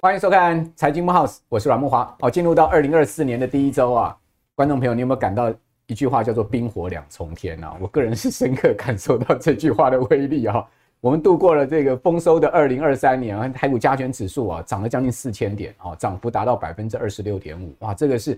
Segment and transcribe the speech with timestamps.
[0.00, 2.16] 欢迎收看《财经木 house》，我是阮木华。
[2.20, 4.16] 好，进入到二零二四年的第一周啊，
[4.56, 5.52] 观众朋友，你有没有感到
[5.86, 7.76] 一句话叫做“冰火两重天”啊？
[7.80, 10.66] 我个人是深刻感受到这句话的威力啊。
[11.00, 18.36] 我们度过了这个丰收的二零二三年啊，台股加权指数啊涨了将近四千点啊，涨幅达到百分之二十六点五，哇，这个是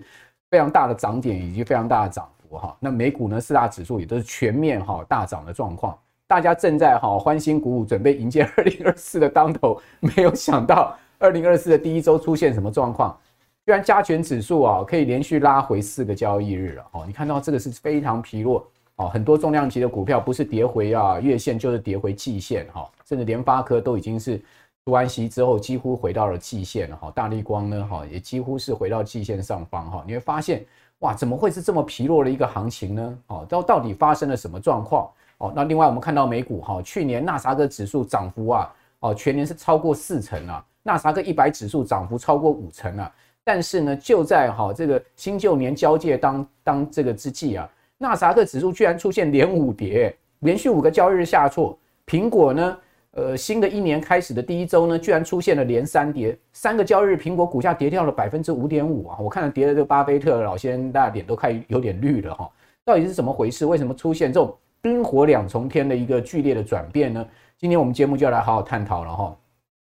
[0.51, 2.75] 非常大的涨点以及非常大的涨幅哈。
[2.79, 10.97] 那美股呢，四大指数也都是全面哈大涨的状况，大家正在哈欢欣鼓舞，准备迎接 二零二四的当头，没有想到。
[11.17, 13.17] 二零二四的第一周出现什么状况？
[13.65, 17.03] 居然加权指数啊可以连续拉回四个交易日了哦！
[17.07, 24.37] 你看到这个是非常疲弱哦，很多重量级的股票不是跌回啊月线就是跌回季线哈，甚至联发科都已经是
[24.83, 30.63] 出完息之后几乎回到了季线了哈，大立光呢哈也几乎是回到季线上方哈，你会发现
[31.05, 33.17] 哇怎么会是这么疲弱的一个行情呢？
[33.27, 35.07] 哦，到到底发生了什么状况？
[35.37, 40.65] 哦，那另外我们看到美股哈，去年纳斯达克指数涨幅啊哦全年是超过四成啊。
[40.81, 43.11] 纳斯达克一百指数涨幅超过五成啊，
[43.43, 51.77] 但是呢，就在哈这个新旧年交界当当这个之际啊，纳斯达克指数居然出现连五跌，连续五个交易日下挫。
[52.07, 52.75] 苹果呢，
[53.15, 59.17] 呃，新的一年开始的第一周呢，居然出现了连三跌，三个交易日苹果股价跌掉了百分之五点五啊！
[59.21, 62.49] 我看了跌的这个巴菲特老先生，大家脸都快有点绿了哈，
[62.83, 63.65] 到底是怎么回事？
[63.65, 67.25] 为什么出现这种冰火两重天的一个剧烈的转变呢？
[67.57, 69.37] 今天我们节目就要来好好探讨了哈。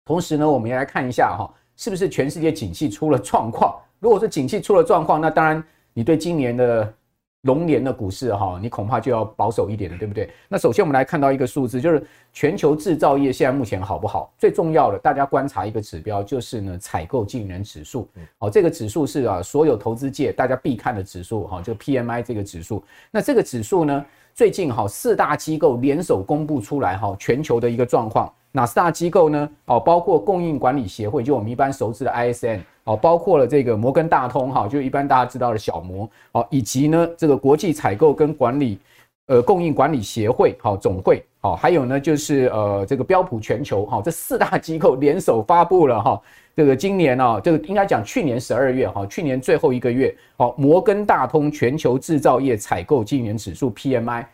[0.05, 3.75] 同时呢，我们也来看一下哈，是不是全世界景气出了状况？
[3.99, 5.61] 如果是景气出了状况，那当然
[5.93, 6.95] 你对今年的
[7.43, 10.29] 龙年的股市哈，你恐怕就要保守一点了，对不对？
[10.49, 14.33] 那首先我们来看到一个数字，就是全球制造业现在目前好不好？
[14.37, 18.09] 最重要的，大家观察一个指标，就是呢采购经理人指数。
[18.39, 22.83] 好，这个指数是啊所有投资界大家必看的指数哈，就 PMI 这个指数。
[23.11, 28.33] 那这个指数呢，最近哈四大机构联手公布出来哈，全球的一个状况。
[28.51, 29.49] 哪四大机构呢？
[29.67, 38.79] 哦，包括供应管理协会，就我们一般熟知的 ISM，哦，包括了这个摩根大通，哈，就一般大家知道的小摩，哦，以及呢这个国际采购跟管理，
[39.27, 46.19] 呃，供应管理协会，好，总会，好，还有呢就是呃这个标普全球，哈，这四大机构联手发布了哈，
[46.57, 54.25] 这个今年啊，这个应该讲去年十二月，哈，去年最后一个月，好，摩根大通全球制造业采购经理人指数 PMI。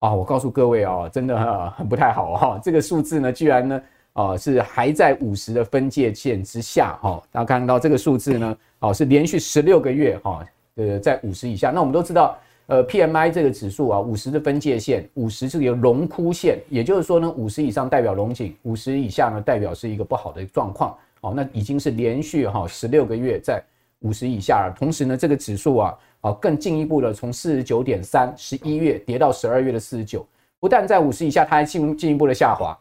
[0.00, 2.60] 啊，我告诉各位啊，真的很不太好哈。
[2.62, 3.82] 这个数字呢，居然呢，
[4.14, 7.22] 啊是还在五十的分界线之下哈。
[7.30, 10.44] 大家看到这个数字呢，哦是连续十六个月哈，
[10.76, 11.70] 呃在五十以下。
[11.70, 20.96] 那我们都知道，呃 PMI 这个指数啊，五十的分界线，五十是一个荣枯线，也就是说呢，五十以上代表龙景，五十以下呢代表是一个不好的状况。
[21.20, 23.62] 哦，那已经是连续哈十六个月在
[24.00, 24.74] 五十以下了。
[24.76, 25.94] 同时呢，这个指数啊。
[26.24, 30.26] 啊，更进一步的从四十九点三，十一月跌到十二月的四十九，
[30.58, 32.74] 不但在五十以下，它还进进一步的下滑。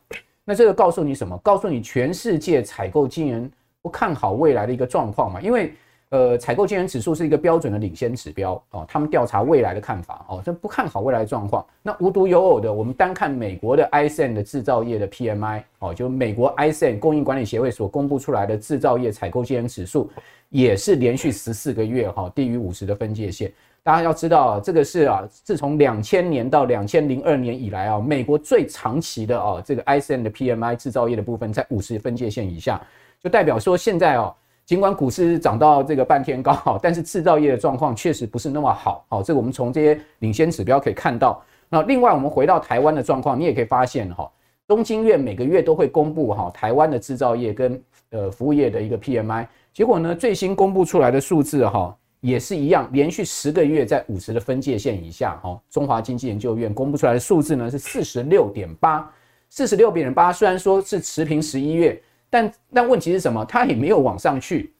[0.46, 1.38] 那这个告诉你什么？
[1.40, 5.40] 告诉你全世界采购经营不看好未来的一个状况嘛？
[5.42, 5.74] 因为
[6.10, 11.66] 呃，采购经营指数是一个标准的领先指标哦，他们调查未来的看法哦，这不看好未来的状况。
[11.82, 20.10] 那无独有偶的，我们单看美国的 ISM 的制造业的 PMI 哦，就美国 ISM 供应管理协会所公布出来的制造业采购经营指数。
[20.50, 23.52] 也是连续十四个月哈低于五十的分界线，
[23.84, 32.82] 大家要知道啊，这个是啊，自从两千年到两千零二年以来啊，美国最长期的啊这个 ISM 的 PMI 制造业的部分在五十分界线以下，
[33.22, 34.34] 就代表说现在哦，
[34.66, 39.06] 尽管股市涨到这个半天高，但是制造业的状况确实不是那么好。
[39.10, 41.44] 好，这个我们从这些领先指标可以看到。
[41.68, 44.32] 那另外我们回到台湾的状况，你也可以发现哈，
[44.66, 49.46] 东京院每个月都会公布哈台湾的制造业跟呃服务业的一个 PMI。
[49.74, 55.62] 结果呢，最新公布出来的数字哈，也是一样，连续十个月在五十的分界线以下哈。
[55.70, 59.14] 中华经济研究院公布出来的数字呢是四十六点八，
[59.50, 63.44] 四十六点八，虽然说是持平十一月，但但问题是什么？
[63.44, 64.74] 它也没有往上去。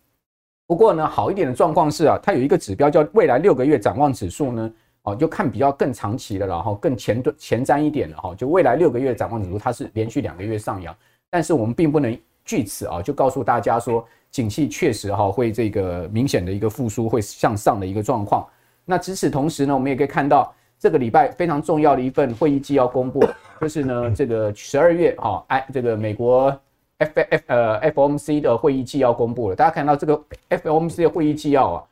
[0.66, 10.96] 不过呢，好一点的状况是啊，它有一个指标叫未来六个月展望指数呢，哦，就看比较更长期的了哈，更前端前瞻一点的哈，就未来六个月展望指数，它是连续两个月上扬，
[11.30, 14.08] 但是我们并不能据此啊就告诉大家说。
[14.34, 18.46] 景气确实哈会这个明显的一个复苏，会向上的一个状况。
[18.84, 23.24] 那与此同时呢，我们也可以看到这个礼拜非常重要的一份会议纪要公布，
[23.62, 26.50] 就是呢这个十二月哈哎这个美国
[26.98, 29.56] F F 呃 FOMC 的会议纪要公布了。
[29.56, 30.20] 大家看到这个
[30.50, 31.84] FOMC 的会议纪要啊，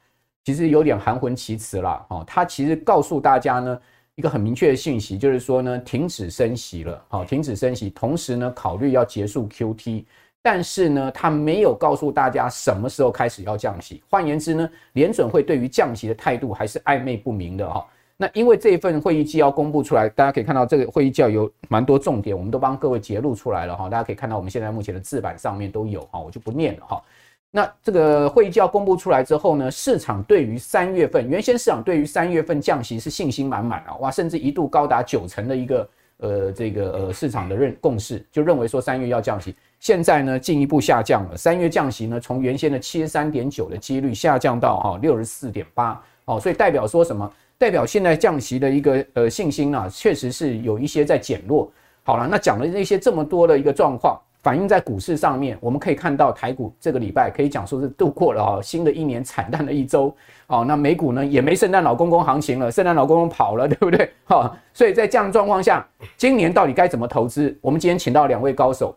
[0.44, 2.24] 其实有点含混其辞了哈。
[2.26, 3.80] 它其实告诉大家呢
[4.16, 10.06] 一个很明确的信息，就是说呢停止升息了，好停止升息，同时呢考虑要结束 QT。
[10.44, 14.02] 但是呢，他没有告诉大家什么时候开始要降息。
[14.10, 17.86] 换言之呢，联准会对于降息的态度还是暧昧不明的哈。
[18.18, 23.90] 那因为这一份会议纪要公布出来，大家可以看到这个会议纪要有蛮多重点，我们都帮各位截录出来了哈。
[23.90, 27.02] 大家可以看到我们现在目前的字板上面都有哈，我就不念了哈。
[27.50, 39.56] 那这个会议纪要公布出来之后呢，市场对于三月份，原先市场对于三月份降息是信心满满啊，哇，甚至一度高达九成的一个呃这个呃市场的认共识，就认为说三月要降息。
[39.82, 47.30] 现在呢进一步下降了，三月降息呢从原先的七十三点九的几率下降到哈六十四点八哦，所以代表说什么？
[47.58, 51.72] 代表现在降息的一个呃信心啊，确实是有一些在减弱。
[52.04, 60.16] 好了，那讲了那些这么多的一个状况，反映在股市上面，我们可以看到台股这个礼拜可以讲说是度过了哈新的一年惨淡的一周。
[60.46, 64.12] 哦，那美股呢也没圣诞老公公行情了，圣诞老公公跑了，对不对？
[64.26, 65.88] 哈，所以在这样的状况下，
[66.18, 67.58] 今年到底该怎么投资？
[67.62, 68.96] 我们今天请到两位高手，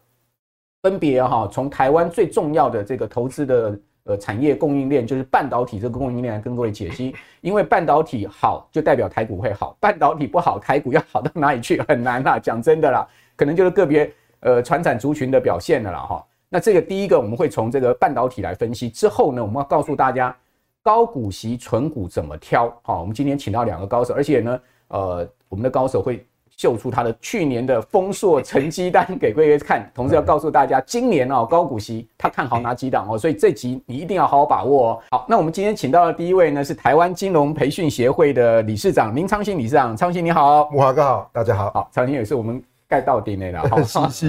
[0.85, 3.81] 分别哈从台湾最重要的这个投资的。
[4.07, 12.39] 呃，产业供应链就是半导体这个供应链来跟各位解析，因为半导体好就代表台股会好，半导体不好，台股要好到哪里去很难啦。
[12.39, 16.27] 讲真的啦，可能就是个别呃传产族群的表现了啦哈。
[16.51, 20.37] 那这个第一个我们会从这个半导体来分析，之后呢，我们要告诉大家
[20.83, 22.71] 高股息存股怎么挑。
[22.83, 26.27] 好，我们今天请到两个高手，而且呢，呃，我们的高手会。
[26.57, 33.07] 秀出他的去年的丰硕成绩单给各位看，同时要告诉大家，今年哦高股息他看好哪几档？
[33.09, 34.91] 哦，所以这集你一定要好好把握。
[34.91, 35.03] 哦。
[35.11, 43.79] 好，那我们今天请到的第一位呢是台湾金融培训协会的理事长林昌兴理事长，昌兴你好，木华哥好，大家好，好，昌兴也是我们盖到顶的了，好，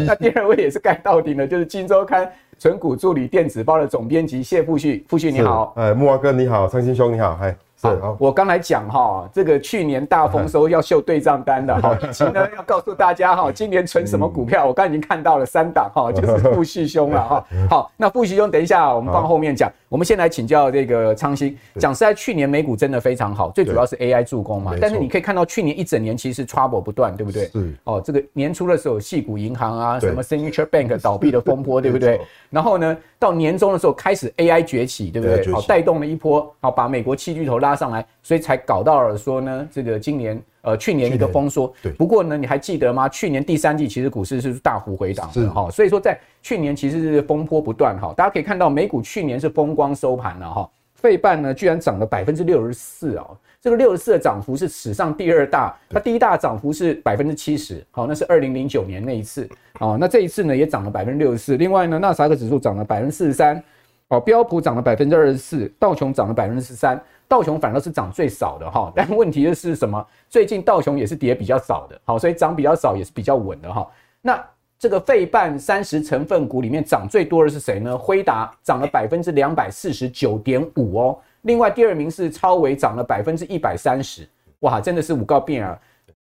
[0.05, 7.55] 那第二位也是盖到顶的，就是金周刊存股助理电子报的总编辑谢富旭，富旭你好，哎，木华哥你好，昌兴兄你好，嗨。
[7.81, 17.45] 好，我刚才讲哈，这个去年大丰收要秀对账单的哈， 以及呢要告诉大家哈，今年存什么股票，我刚才已经看到了三档哈， 就是富旭兄了哈。
[17.69, 21.55] 好，那富旭兄，等一下我们放后面讲，我们先来请教这个昌兴。
[21.77, 24.73] 讲实在，去年美股真的非常好，最主要是 AI 助攻嘛。
[24.79, 27.45] 但是你可以看到去年一整年其实 trouble 不断，对不对？
[27.49, 27.75] 是。
[27.83, 32.19] 哦，这个年初的时候，系股银行啊，什么 Signature Bank 倒闭的风波，对不对？
[32.49, 35.45] 然后呢，到年终的时候开始 AI 崛起，对不对？
[35.53, 38.05] 好，带动了一波，好，把美国七巨头拉上来。
[38.21, 41.73] 所以才搞到了说呢，这个今年呃去年一个丰缩。
[41.81, 41.91] 对。
[41.93, 43.09] 不过呢，你还记得吗？
[43.09, 45.69] 去年第三季其实股市是大幅回档的哈。
[45.69, 48.13] 所以说在去年其实是风波不断哈。
[48.15, 50.69] 大家可以看到美股去年是风光收盘了哈。
[50.93, 53.27] 费半呢居然涨了百分之六十四啊，
[53.61, 55.77] 这个六十四的涨幅是史上第二大。
[55.89, 59.47] 它第一大涨幅是百分之七十，好，那是二零零九年那一次。
[59.79, 61.57] 哦，那这一次呢也涨了百分之六十四。
[61.57, 63.61] 另外呢，纳斯达克指数涨了百分之四十三，
[64.07, 66.99] 哦，标普涨了百分之二十四，道琼涨了百分之十三。
[67.27, 70.05] 道琼反而是涨最少的哈， 但问题就是什么？
[70.29, 73.87] 最近道琼也是跌比较少的，好，所以涨比较少也是比较稳的哈。
[74.21, 74.43] 那
[74.77, 77.97] 这个费半三十成分股里面涨最多的是谁呢？
[77.97, 84.27] 辉达涨了百分之两百四十九点五哦，另外第二名是超维涨了百分之一百三十，
[84.59, 85.79] 哇，真的是五告变啊！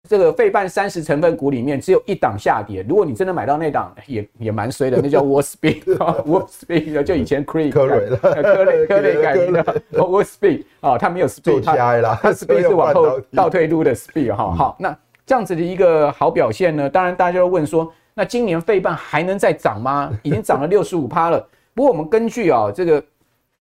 [0.08, 11.74] 这个费半三十成分股里面只有一档下跌，如果你真的买到那档，也也蛮衰的，那叫 Wolfspeed，Wolfspeed 就以前 Cree 科瑞科雷科雷改名的 Wolfspeed 啊，它没有 Speed，它
[12.14, 14.54] 它 Speed 是往后倒退路的 Speed 哈。
[14.54, 14.96] 好，那
[15.26, 20.10] 这样子的一个好表现呢，当然大家就会问说，那今年费半还能再涨吗？
[20.22, 21.46] 已经涨了六十五趴了。
[21.74, 23.04] 不过我们根据啊这个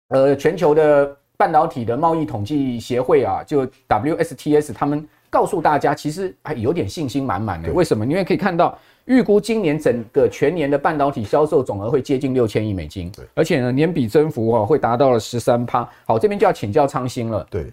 [0.09, 5.07] 呃全球的半导体的贸易统计协会啊，就 WSTS 他们。
[5.35, 7.69] 告诉大家，其实还有点信心满满的。
[7.73, 8.05] 为什么？
[8.05, 15.85] 因为可以看到，预估今年整个全年的半导体销售总额会接近六千亿美金，对，而且呢，年比增幅啊会达到了十三趴。
[16.05, 17.45] 好，这边就要请教昌兴了。
[17.49, 17.69] 对，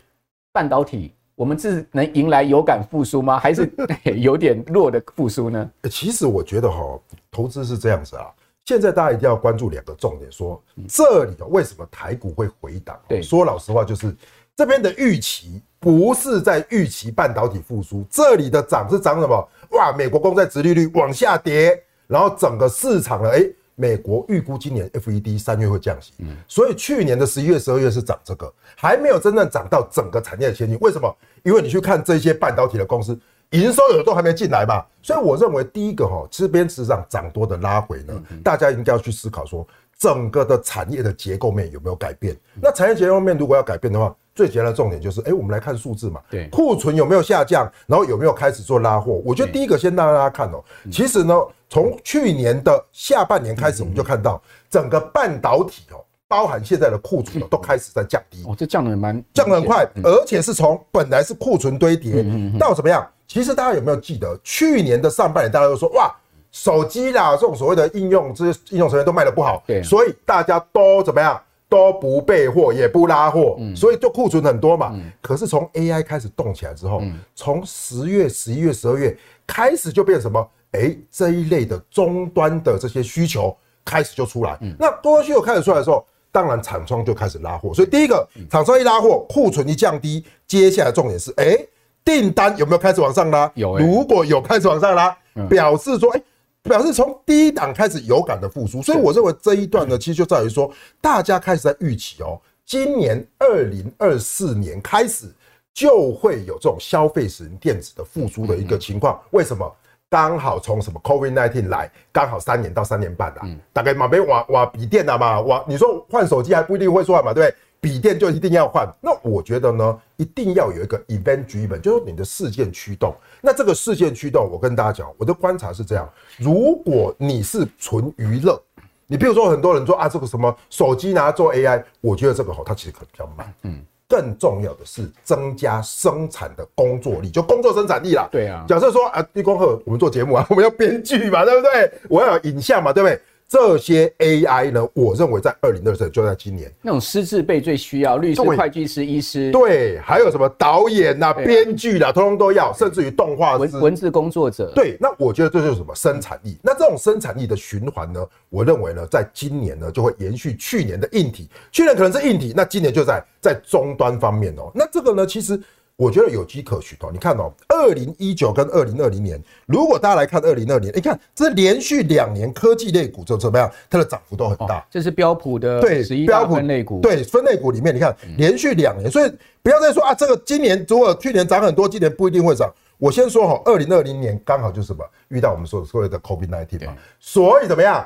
[0.53, 3.39] 半导体我们是能迎来有感复苏吗？
[3.39, 3.71] 还是
[4.17, 5.71] 有点弱的复苏呢？
[5.89, 6.99] 其实我觉得哈，
[7.31, 8.27] 投资是这样子啊。
[8.65, 12.99] 现在大家一定要关注两个重点，说这里为什么台股会回档？
[13.07, 14.13] 对，说老实话就是。
[14.55, 19.49] 这边的预期不是在预期半导体复苏，这里的涨是涨什么？
[19.71, 23.43] 哇，美国公债殖利率往下跌，然后整个市场呢，哎，
[23.75, 26.13] 美国预估今年 FED 三月会降息，
[26.47, 30.77] 所以去年的十一月、十二月是涨这个，还没有真正涨到整个产业的前景。
[30.83, 31.17] 为什么？
[31.43, 33.19] 因为你去看这些半导体的公司，
[33.51, 34.85] 营收有的都还没进来嘛。
[35.03, 39.67] 所以我认为第一个哈，这边实际上涨多的拉回呢，大家应该要去思考说，
[39.99, 42.37] 整个的产业的结构面有没有改变？
[42.61, 49.21] 那产业结构面如果要改变的话，最简单的重点就是，哎，我们来看数字嘛，对，库存有没有下降，然后有没有开始做拉货？
[49.25, 51.35] 我觉得第一个先让大家看哦，其实呢，
[51.69, 58.43] 从去年的下半年开始，我们就看到整个半导体哦，包含现在的库存都开始在降低。
[58.47, 62.25] 哦，这降得蛮降得很快，而且是从本来是库存堆叠
[62.59, 63.07] 到怎么样？
[63.27, 66.15] 其实大家有没有记得去年的上半年，大家都说哇，
[66.51, 71.41] 手机啦这种所谓的应用，这些应用层面都卖的不好，对，所以大家都怎么样？
[71.73, 74.91] 都不备货，也不拉货，嗯，所以就库存很多嘛。
[74.93, 77.03] 嗯，可是从 AI 开始动起来之后，
[77.35, 80.47] 从十月、十一月、十二月开始就变什么？
[80.73, 84.59] 哎，这一类的终端的这些需求开始就出来。
[84.61, 87.73] 嗯，那终端需求开始出来的时候，当然厂商就开始拉货。
[87.73, 91.57] 所以第一个，厂商一拉货，库存一降低，接下来重点是，哎，
[92.05, 93.51] 订单有没有开始往上拉？
[93.55, 95.17] 有，如果有开始往上拉，
[95.49, 96.23] 表示说，哎。
[96.63, 105.27] 表示从第一档开始有感的复苏，所以我认为这一段呢，其实就在于说，大家开始在预期哦，今年二零二四年开始
[105.75, 109.21] 就会有这种消费型电子的复苏的一个情况。
[109.31, 109.71] 为什么？
[110.09, 113.41] 刚好从什么 COVID nineteen 来，刚好三年到三年半了，
[113.73, 117.57] 大概马边瓦瓦笔电了嘛，瓦你说换手机还不一定会算嘛，对不对？
[117.83, 123.13] 笔电就一定要换，那我觉得呢，一定要有一个 event driven，就是你的事件驱动。
[123.41, 126.09] 那这个事件驱动，我跟大家讲，我的观察是这样：
[126.39, 128.63] 如果你是纯娱乐，
[129.09, 133.53] 你比如说很多人说啊，这个什么手机拿来做 AI，我觉得这个好，它其实可能比较慢。
[133.63, 138.29] 嗯，更重要的是增加生产的工作力，就工作生产力啦。
[138.31, 141.93] 对啊，假设说啊，立功后我们做节目啊， 我们要编剧嘛，对不对？
[142.09, 143.21] 我要有影像嘛，对不对？
[143.53, 154.73] 这些 AI 呢，我认为在二零二四就在今年，那种师字辈最需要，律师、会计师、医师，对，还有什么导演呐、啊、编剧啦，通通都要，甚至于动画文文字工作者。
[154.75, 156.57] 对，那我觉得这就是什么生产力。
[156.63, 164.73] 那这种生产力的循环呢，我认为呢，在今年呢就会延续去年的硬体，去年可能是硬体，那今年就在在终端方面哦。
[164.75, 165.61] 那这个呢，其实。
[166.03, 174.85] 我觉得有机可循哦，你看哦，二零一九跟二零二零年，如果大家来看二零二零年，你看这连续两年科技类股就怎么样，它的涨幅都很大。
[174.91, 179.33] 这是标普的对标普分类股，对分类股里面，你看连续两年，所以
[179.63, 182.69] 不要再说啊，这个今年如果去年涨很多，今年不一定会涨。
[182.99, 188.05] 我先说哈，二零二零年刚好就是什么遇到我们说的所谓的 COVID-19 嘛，所以怎么样，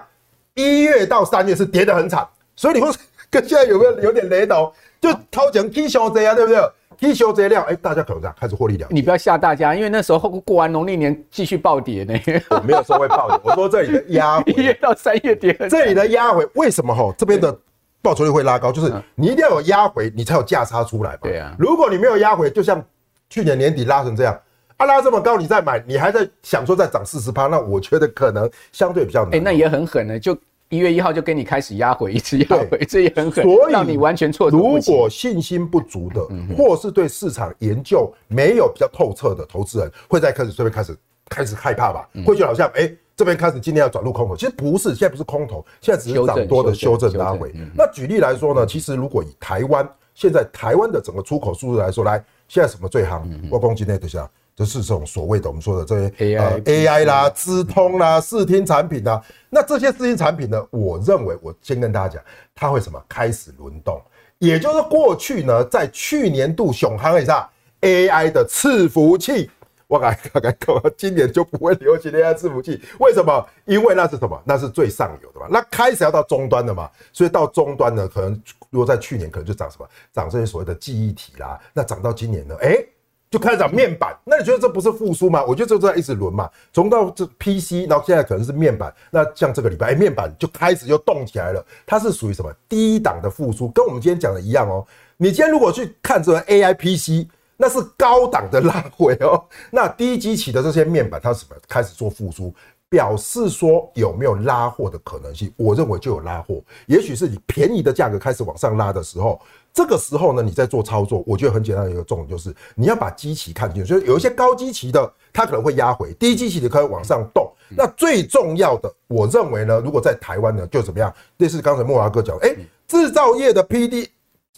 [0.52, 2.90] 一月到三月是跌得很惨，所以你会
[3.30, 4.70] 跟现在有没有有点雷同？
[5.00, 6.60] 就掏钱 K 小贼啊，对不对
[7.00, 8.86] ？K 修这量，哎，大家可能这样开始获利了。
[8.90, 12.14] 你不要吓大家，因为那时候过完农历年继续暴跌呢。
[12.50, 17.14] 我没有说会暴跌， 我说这里的压回，一月到三月跌，这里的压回为什么哈？
[17.16, 17.56] 这边的
[18.02, 21.18] 报酬率会拉高，就是你一定要有压回，你才有价差出来嘛。
[21.22, 22.84] 对啊，如果你没有压回，就像
[23.28, 24.38] 去年年底拉成这样，
[24.76, 29.34] 啊拉这么高，你再买，你还在想说再涨四十趴，那我觉得可能相对比较难。
[29.34, 30.36] 哎，那也很狠呢，就。
[30.68, 34.50] 一月一号就跟你开始压回一直压回，这也很狠，所以让你完全错。
[34.50, 36.20] 如果信心不足的，
[36.56, 40.96] 或是对市场研究没有比较透彻的投资人，会在开始这边开始
[41.28, 42.08] 开始害怕吧？
[42.24, 47.54] 会觉得好像哎，这边开始今天要转入空头，其实不是，现在不是空头，现在只是涨多的修正拉回。
[47.76, 53.22] 那举例来说呢，其实如果以台湾现在台湾的整个出口数字来说，来现在什么最夯？
[53.50, 54.28] 我攻击那等下。
[54.56, 56.08] 就是这种所谓的我们说的这些
[56.38, 62.98] AI 呃 AI 啦、资通啦、视听产品啦，那这些视听产品呢，我认为我先跟大家讲，它会什么？
[63.06, 64.00] 开始轮动，
[64.38, 67.46] 也就是过去呢，在去年度熊行一下
[67.82, 69.50] AI 的伺服器，
[69.86, 73.46] 我感觉感觉今年就不会流行 AI 伺服器，为什么？
[73.66, 74.40] 因为那是什么？
[74.42, 82.82] 那是最上游的嘛，那开始要到终端的嘛，所以到终端呢，可能如果在去年可能就涨什么，涨这些所谓的记忆体啦，那涨到今年呢，哎。
[83.30, 85.44] 就开始讲面板，那你觉得这不是复苏吗？
[85.44, 88.94] 我觉得这在一直轮嘛，从到这 PC，然后现在可能是面板。
[89.10, 91.64] 那像这个礼拜，面板就开始又动起来了。
[91.84, 94.86] 它是属于什么低档的复苏，跟我们今天讲的一样哦。
[95.16, 99.44] 你今天如果去看这个 AI PC，那是高档的拉回哦。
[99.70, 102.54] 那低基期的这些面板，它是什么开始做复苏？
[102.88, 105.52] 表示说有没有拉货的可能性？
[105.56, 109.40] 我认为就有拉货，也许是你便宜的价格开始往上拉的时候，
[109.76, 117.52] 这个时候呢，你在做操作，我觉得很简单的一个重点就是你要把基期看清楚，就是有一些高基期的，它可能会压回，低基期的可以往上动。
[117.76, 121.12] 那最重要的，我认为呢，如果在台湾呢，就怎么样？
[121.36, 122.56] 类似刚才莫华哥讲，哎，
[122.88, 124.08] 制造业的 P D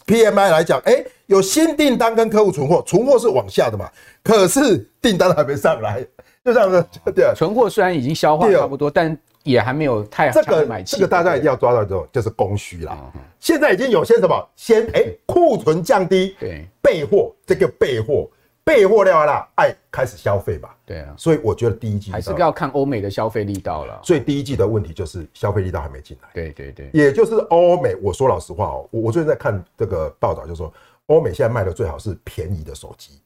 [0.05, 3.89] P M I 来讲，哎，有新订单跟客户存货，存货是往下的嘛，
[4.23, 6.01] 可是订单还没上来。
[6.45, 9.15] 就这样子，对啊，存货虽然已经消化差不多，但
[9.49, 10.95] 也还没有太这个买气。
[10.95, 13.11] 这个大家一定要抓到之后，就是供需啦。
[13.39, 18.29] 现在已经有些什么，先哎库存降低，对，备货这个备货
[18.63, 20.75] 备货料啦，哎开始消费吧。
[20.85, 23.99] 对啊，所以我觉得第一季还是要看欧美的消费力道了。
[24.03, 26.29] 所以第一季的问题就是消费力道还没进来。
[26.33, 30.71] 对对对，也就是欧美，我说老实话哦，我我最近在看这个报道，就是说
[31.07, 33.19] 欧美现在卖的最好是便宜的手机。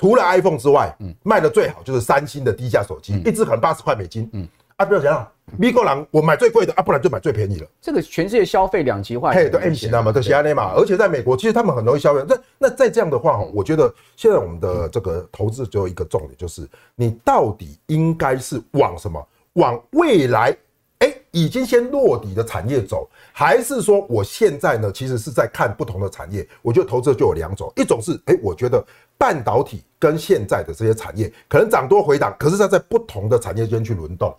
[0.00, 4.46] 除了 iPhone 之外，嗯，卖的最好就是三星的低价手机，一支可能八十块美金，嗯，
[4.78, 7.66] 啊，不要讲了，米国人我买最贵的啊，不然就买最便宜了。
[7.80, 10.72] 这个全世界消费两极化，嘿，对 M 型的嘛，都是安内嘛。
[10.76, 12.24] 而且在美国，其实他们很容易消费。
[12.28, 16.62] 那那再这样的话，我觉得现在我们的这个投资只有一个重点，就是
[16.94, 19.20] 你到底应该是往什么？
[19.54, 20.56] 往未来，
[21.00, 26.46] 哎，已经先落底的产业走，还是说我现在呢，其实是在看不同的产业？
[26.62, 28.84] 我觉得投资就有两种，一种是，哎，我觉得
[29.16, 34.30] 半导体跟现在的这些产业可能涨多回档，可是它在不同的产业间去轮动；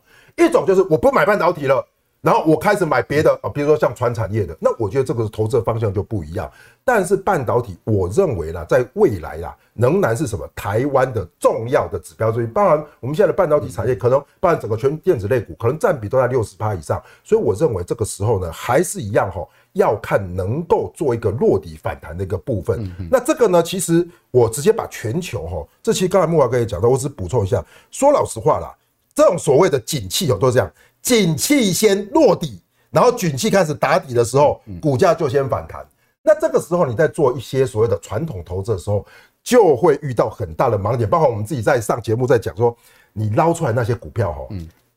[0.46, 1.86] 一种就是我不买半导体了。
[2.22, 6.52] 然后我开始买别的啊，比如说像传产业的，那我觉得这个投资的方向就不一样。
[6.84, 12.48] 但是半导体，我认为啦，在未来啦，仍然是什么台湾的重要的指标之一。
[12.48, 17.02] 当然，我们现在的半导体产业可能，包含整个全电子类股，可能占比都在六十趴以上。
[17.24, 22.94] 所以我认为这个时候呢，还是一样哈，要看能够做一个落底反弹的一个部分。
[23.10, 28.76] 那这个呢，其实我直接把全球哈，这其实刚才木华哥也讲到，我只补充一下，说老实话啦，
[29.20, 30.72] 这种所谓的景气哦，都是这样。
[31.02, 35.86] 景气先落底，然后景气开始打底的时候，股价就先反弹。
[36.24, 39.06] 那这个时候你在做一些所谓的传统投资的时候，
[39.44, 41.10] 就会遇到很大的盲点。
[41.10, 42.74] 包括我们自己在上节目在讲说，
[43.12, 44.48] 你捞出来那些股票哈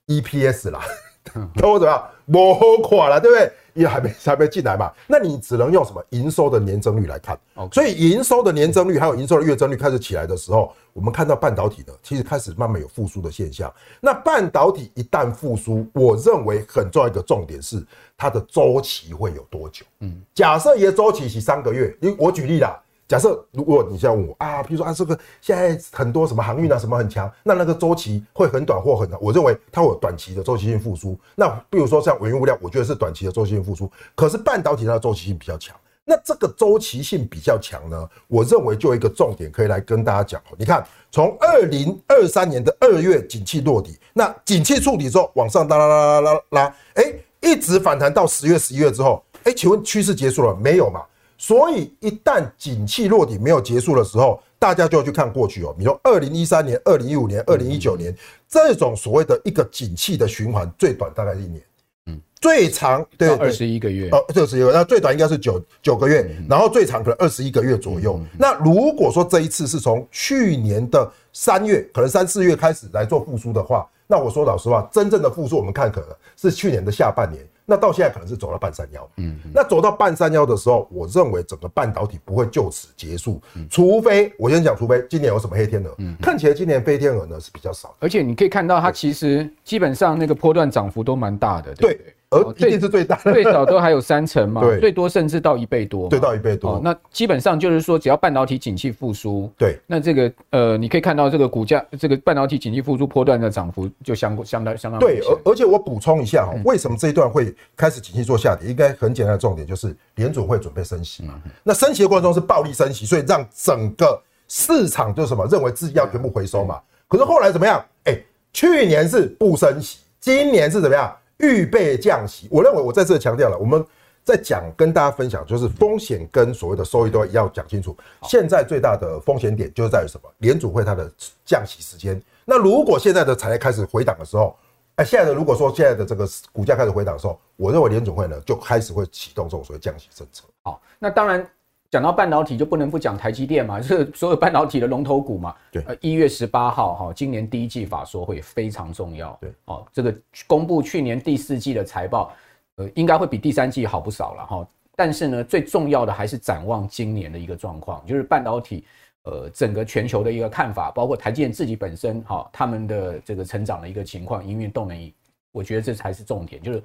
[0.06, 0.84] ，EPS 啦，
[1.56, 3.52] 都怎么样，模垮了，对不对？
[3.74, 7.38] 也还没还没进来嘛，那你只能用什么营收的年增率来看。
[7.72, 13.72] 所以营收的年增率还有营收的月增率开始起来的时候，我们看到半导体呢，其实开始慢慢有复苏的现象。
[13.98, 17.82] 那半导体一旦复苏，我认为很重要一个重点是
[18.14, 19.86] 它的周期会有多久？
[20.00, 22.78] 嗯，假设一个周期是三个月，因为我举例啦。
[23.12, 29.18] 假设如果你像我啊，比如说啊，这个现在很多什么航运啊，什么很强，那那个周期会很短或很长。
[29.20, 31.14] 我认为它会有短期的周期性复苏。
[31.34, 33.86] 那比如说像原物料，我觉得是短期的周期性复苏。
[34.14, 35.76] 可是半导体它的周期性比较强。
[36.06, 40.40] 那这个周期性比较强呢，我认为就一个重点可以来跟大家讲。
[40.56, 51.02] 你看，从二零二三年的二月景气落底，那景气触底之后往上拉拉拉拉拉拉，哎，一直反弹到十月、十一月之后，哎，请问趋势结束了没有嘛？
[51.42, 55.74] 所以，一旦景气落底没有结束的时候，大家就要去看过去哦。
[55.76, 58.16] 比如说，二零一三年、二零一五年、二零一九年
[58.48, 61.60] 这种所谓的一个景气的循环，最短大概一年，
[62.06, 68.20] 嗯，最长对二十一个月哦，二十一个月，那最短应该是九九个月，然后最长可能二十一个月左右。
[68.38, 77.44] 那如果说这一次是从去年的三月，可能三四月开始来做复苏的话，那我说老实话，真正的复苏我们看可能是去年的下半年。
[77.72, 91.94] 那到现在可能是走到半山腰，嗯，那走到半山腰的时候，我认为整个半导体不会就此结束，除非我先讲，除非今年有什么黑天鹅，嗯，看起来今年黑天鹅呢是比较少，而且你可以看到它其实基本上那个波段涨幅都蛮大的，对。
[91.94, 96.80] 对而一定是最大的，最少都还有三成嘛，对，最多甚至到一倍多，对，到一倍多。
[96.82, 104.98] 那基本上就是说，只要半导体景气复苏，对，那这个呃，你可以看到这个股价，这个半导体景气复苏波段的涨幅就相相当相当。
[104.98, 108.68] 对，而而且我补充一下哈，为什么这一段会开始景气做下跌？
[108.70, 111.34] 应该很简单的重点就是联准会准备升息嘛。
[111.62, 116.80] 那升息的过程中是暴力升息，所以让整个市场就什么认为自己要全部回收嘛。
[117.08, 117.84] 可是后来怎么样？
[118.04, 118.18] 哎，
[118.52, 121.14] 去年是不升息，今年是怎么样？
[121.42, 123.84] 预备降息，我认为我在这强调了，我们
[124.24, 127.94] 在讲跟大家分享，就是风险跟所谓的收益都要讲清楚。
[128.22, 130.30] 现在最大的风险点就是在于什么？
[130.38, 131.10] 联储会它的
[131.44, 132.20] 降息时间。
[132.44, 134.56] 那如果现在的产业开始回档的时候，
[134.96, 140.44] 哎，现在的如果说现在的这个股价开始回档的时候，我认为联储会呢就开始会启动这种所谓降息政策。
[140.62, 141.44] 好，那当然。
[141.92, 145.54] 讲到半导体，就不能不讲台积电嘛， 就是所有半导体的龙头股嘛。
[145.70, 149.36] 对，呃，一月十八号哈，今年第一季法说会非常重要。
[149.42, 150.12] 对，哦，这个
[150.46, 152.32] 公布去年第四季的财报，
[152.76, 154.66] 呃，应该会比第三季好不少了哈。
[154.96, 158.86] 但是呢，最重要的还是展望今年的一个状况，就是半导体
[159.24, 165.12] 呃整个全球的一个看法，包括台积电自己本身哈，他们的这个成长的一个情况，营运动能，
[165.52, 166.82] 我觉得这才是重点，就是。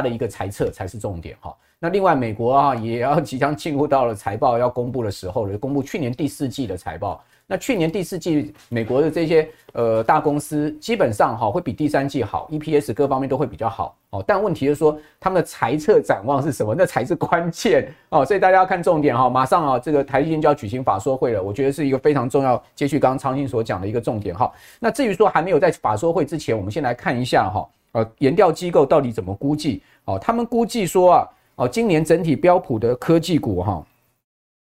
[0.00, 1.54] 它的一个财测才是重点哈。
[1.78, 7.22] 那另外，美国啊也要即将进入到了财报要公布的时候了，公布去年第四季的财报。
[7.46, 14.24] 那去年第四季美国的这些呃大公司基本上哈会比第三季好，EPS 各方面都会比较好哦。
[14.24, 16.74] 但问题是说他们的财测展望是什么？
[16.78, 18.24] 那才是关键哦。
[18.24, 19.28] 所以大家要看重点哈。
[19.28, 22.62] 马上啊，这个台积电就要举行法说会了，我觉得是一个非常重要。
[22.76, 24.52] 接续刚刚昌兴所讲的一个重点哈。
[24.78, 27.68] 那至于说还没有在法说会之前，我们先来看一下哈。
[27.92, 29.82] 呃，研调机构到底怎么估计？
[30.04, 33.84] 哦，他们估计说啊，哦，今年整体标普的科技股哈，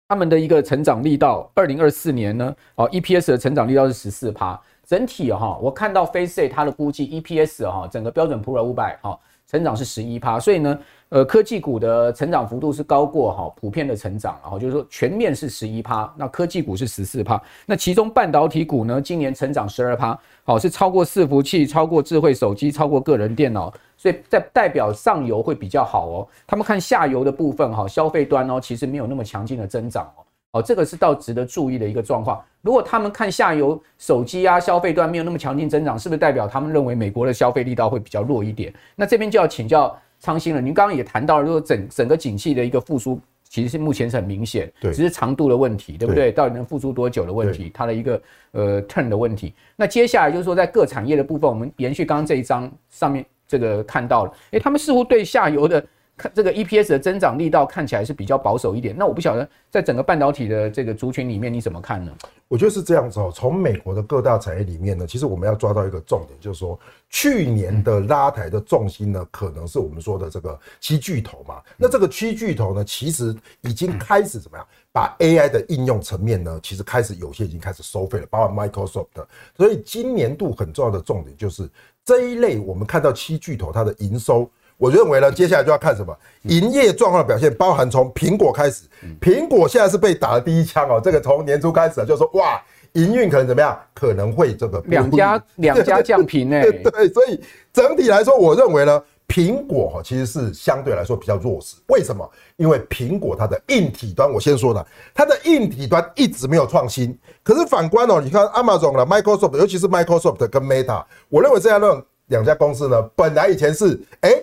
[0.07, 10.77] 他们的一个成长力到，二零二四年呢，哦，EPS 的成长力到是十四趴，整体哈，我看到 Face 它的估计 EPS 哈，整个标准普尔五百哈，成长是十一趴，所以呢。
[11.11, 26.27] 呃，科技股的成长幅度是高过哈普遍的成长，然后就是说全面是十一趴，那科技股是十四趴，那其中半导体股呢，今年成长十二趴，好是超过伺服器、超过智慧手机、超过个人电脑，所以在代表上游会比较好哦。
[26.45, 30.21] 他们看下游的部分哈，消费端哦，其实没有那么强劲的增长哦。
[30.51, 32.43] 哦，这个是到值得注意的一个状况。
[32.61, 38.73] 如果他们看下游手机啊消费端没有那么强劲增长，是不是代表他们认为美国的消费力道会比较弱一点？
[38.95, 40.59] 那这边就要请教昌兴了。
[40.59, 46.25] 您刚刚也谈到了，说整整个景气的一个复苏，其实是目前是很明显，对，只是长度的问题，对不对？
[46.25, 49.53] 对到底能复苏多久的问题，它的一个呃 turn 的问题。
[49.75, 55.85] 那接下来就是说，在各产业的部分，我们延续刚刚这一章上面这个看到了，诶，他们似乎对下游的。
[56.19, 62.11] 看这个 EPS 的增长力道看起来是比较保守一点，那我不晓得在整个半导体的这个族群里面你怎么看呢？
[62.49, 63.31] 我觉得是这样子哦。
[63.33, 66.77] 从美国的各大产业里面呢，其实我们要抓到一个重点，就是说
[67.09, 71.61] 去年的拉抬的重心呢，可能是我们说的这个七巨头嘛。
[71.77, 79.07] 那这个七巨头呢，其实已经开始怎么样，把 AI 的应用层面呢，其实开始有些已经开始收费了，包括 Microsoft。
[79.55, 81.69] 所以今年度很重要的重点就是
[82.03, 84.49] 这一类，我们看到七巨头它的营收。
[84.79, 88.85] 我认为呢，接下来就要看什么营业状况的表现，包含从苹果开始，
[89.19, 91.01] 苹果现在是被打了第一枪哦。
[91.03, 92.61] 这个从年初开始就说哇，
[92.93, 96.61] 营运可能怎么样，可能会这个两家两家 降频呢。
[96.61, 97.39] 对，所以
[97.73, 101.75] 整体来说，我认为呢，苹果哈其实是相对来说比较弱势。
[101.89, 102.31] 为什么？
[102.55, 107.19] 因为苹果它的硬体端，我先说了，它的硬体端一直没有创新。
[107.43, 114.41] 可是反观哦，你看 Amazon 了，Microsoft，尤其是 Microsoft 跟 Meta，我认为这样的两家公司呢，本来以前是哎。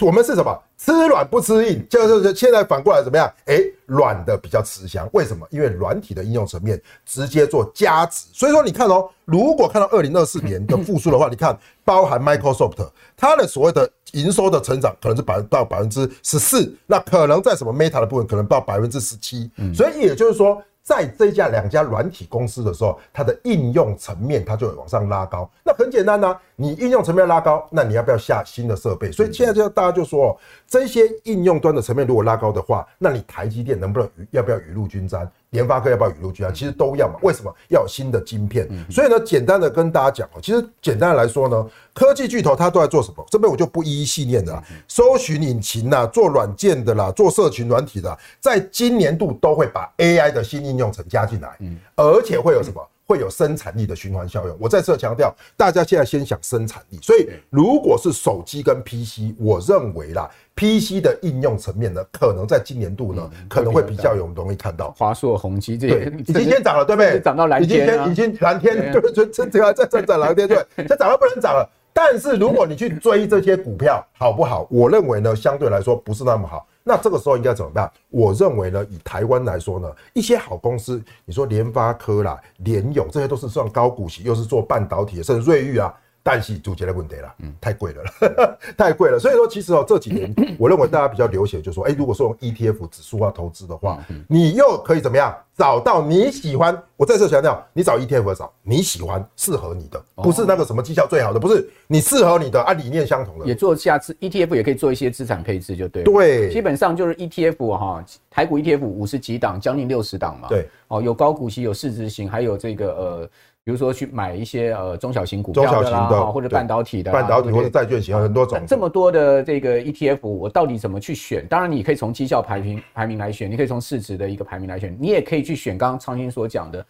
[0.00, 0.62] 我们是什么？
[0.78, 3.30] 吃软不吃硬，就是现在反过来怎么样？
[3.44, 5.06] 哎，软的比较吃香。
[5.12, 5.46] 为什么？
[5.50, 8.26] 因为软体的应用层面直接做加值。
[8.32, 19.50] 所以说，你看哦，如果看到二零二四年的复苏的话，你看 包含 Microsoft 它的所谓的营收的成长可能是百分到百分之十四，那可能在什么 Meta 的部分可能到百分之十七。
[19.74, 20.62] 所以也就是说。
[20.84, 25.50] 在这家两家软体公司的时候，它的应用层面它就会往上拉高。
[25.64, 29.10] 那很简单呐，你应用层面拉高，那你要不要下新的设备？
[29.10, 35.26] 所以现在就大家就说，这些应用端的层面如果拉高的话，那你台积电能不能要不要雨露均沾？
[35.54, 36.52] 联发科要不要雨露均沾？
[36.52, 37.14] 其实都要嘛。
[37.22, 38.68] 为什么要有新的晶片？
[38.90, 43.24] 所以呢，简单的跟大家讲哦，其实简单的来说呢，科技巨头它都在做什么？
[43.30, 44.62] 这边我就不一一细念的啦。
[44.86, 51.56] 搜寻引擎啦，做软件的啦，做社群软体的，在今年度都会把 AI 的新应用层加进来，
[51.94, 52.86] 而且会有什么？
[53.06, 54.56] 会有生产力的循环效应。
[54.58, 56.98] 我再次强调，大家现在先想生产力。
[57.02, 64.90] 所以，如果是手机跟 PC，我认为啦，PC 的应用层面呢，可能在今年度呢，可能会比较有容易看到。
[64.98, 67.20] 华硕、宏基这些已经先涨了，对不对？
[67.20, 71.68] 涨到蓝天，已经蓝天，对，这这这这这涨蓝天，对，这涨到不能涨了。
[71.92, 74.66] 但是如果你去追这些股票，好不好？
[74.70, 76.66] 我认为呢，相对来说不是那么好。
[76.86, 77.90] 那这个时候应该怎么办？
[78.10, 85.92] 我认为呢，以台湾来说呢，一些好公司，你说联发科啦、联咏，这些都是算高股息，又是做半导体，甚至瑞昱啊。
[86.26, 89.18] 但是主角的问题了，嗯，太贵了了， 太贵了。
[89.18, 96.82] 所以说，其实哦，这几年 我认为大家比较流行，就是说，哎，如果说用 ETF 指数化投资的话，你又可以怎么样找到你喜欢？
[96.96, 103.44] 我再次强调，你找 ETF 找你喜欢、适合你的，不是那个什么绩效最好的，不是你适合你的，按理念相同的。
[103.44, 106.04] 也做下次 ETF 也可以做一些资产配置，就对。
[106.04, 110.48] 对，基本上就是 ETF 哈，台股 ETF 五十几档，将近六十档嘛。
[110.48, 113.30] 对，哦，有高股息，有市值型，还有这个呃。
[113.64, 118.62] 比如说去买一些呃中小型股票的啦，或者半导体的，半导体或者债券型很多种。
[118.66, 121.46] 这么多的这个 ETF，我到底怎么去选？
[121.48, 126.84] 当然，你可以从绩效排名排名来选，你可以从市值的一个排名来选，你也可以去选刚刚昌兴所讲的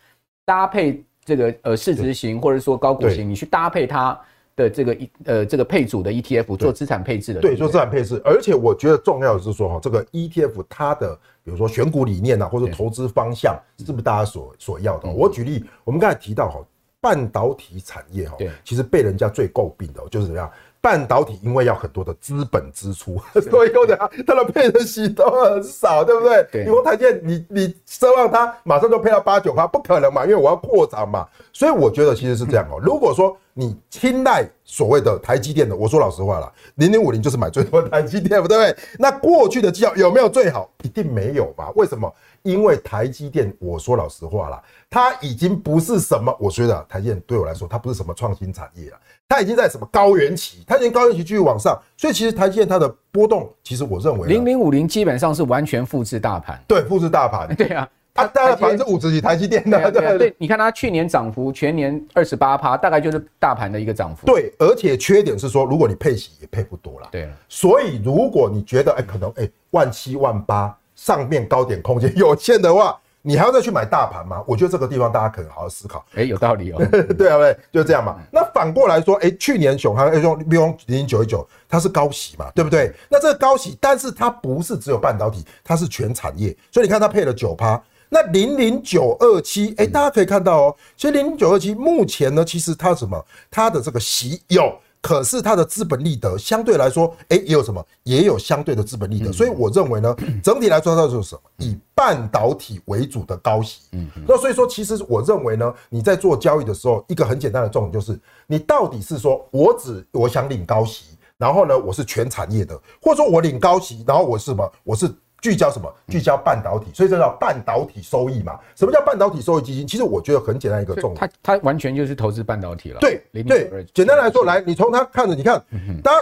[0.45, 4.21] 搭配这个呃市值型或者说高股型，你去搭配它
[4.57, 7.41] 的这个呃这个配组的 ETF 做资产配置的。
[7.41, 8.21] 对，做资产配置。
[8.25, 15.11] 而且我觉得重要的是说哈，这个 ETF 它的比如说选股理念呐，或者投资方向，是不是大家所所要的？
[15.11, 16.65] 我举例，我们刚才提到哈。
[17.01, 20.51] 半导体产业哈，其实被人家最诟病的，就是怎么样？
[20.85, 23.19] 半导体因为要很多的资本支出，
[23.51, 26.47] 所以说呢，它的配的息都很少，对不对？
[26.53, 26.65] 对。
[26.65, 31.27] 你说台积，你你奢望它马上就配到八九趴，不可能嘛，因为我要扩张嘛。
[31.55, 32.79] 所以我觉得其实是这样哦。
[32.83, 38.77] 如果说你青睐所谓的台积电的，我说老实话了，零零五零就是买最多的台积电，对不对？
[38.99, 40.69] 那过去的绩效有没有最好？
[40.83, 41.73] 一定没有吧？
[41.77, 42.13] 为什么？
[42.43, 48.99] 因为台积电，我说老实话了，它已经不是什么，我觉得台积电对我来说，它不是什么创新产业了，
[49.35, 70.73] 它已经在什么高原期，它已经高原期继续往上，所以其实台积电它的波动，其实我认为零零五零基本上是完全复制大盘，对，复制大盘， 对啊，它大概百分之五十几台积电的，对对对，你看它去年涨幅全年二十八趴，大概就是大盘的一个涨幅，对，而且缺点是说，如果你配息也配不多了，对，所以如果你觉得哎，可能哎万七万八。
[70.97, 74.45] 上面高点空间有限的话，你还要再去买大盘吗？
[74.47, 76.05] 我觉得这个地方大家可能好好思考。
[76.15, 76.79] 哎，有道理哦。
[77.17, 78.19] 对啊，对，就是这样嘛。
[78.31, 82.93] 那反过来说，哎，去年雄航用利用零零九一九，它是高息嘛，对不对？
[83.09, 86.55] 那这个高息，但是它不是只有半导体，它是全产业。
[86.71, 87.83] 所以你看它配了九趴。
[88.11, 94.71] 那零零九二七，哎，大家可以看到哦，其实零零九二七目前呢，其实它什么，它的这个息有。
[95.05, 97.87] 可是它的资本利得相对来说，哎，也有什么？
[98.05, 99.31] 也有相对的资本利得。
[99.31, 101.43] 所以我认为呢， 整体来说它就是什么？
[101.59, 103.83] 以半导体为主的高息。
[103.93, 111.05] 嗯，那所以说，其实我认为呢，你在做交易的时候，一个很简单的重点就是，你到底是说我只我想领高息，
[111.37, 114.73] 然后呢，我是全产业的，或者说我领高息，然后我是什么？
[114.85, 115.15] 我是。
[115.45, 115.95] 聚焦什么？
[116.09, 118.59] 聚焦半导体，所以这叫半导体收益嘛？
[118.75, 119.87] 什么叫半导体收益基金？
[119.87, 123.01] 其实我觉得很简单一个重点，它它完全就是投资半导体了。
[123.01, 125.63] 对对，简单来说，来，你从它看着，你看，
[126.03, 126.13] 它。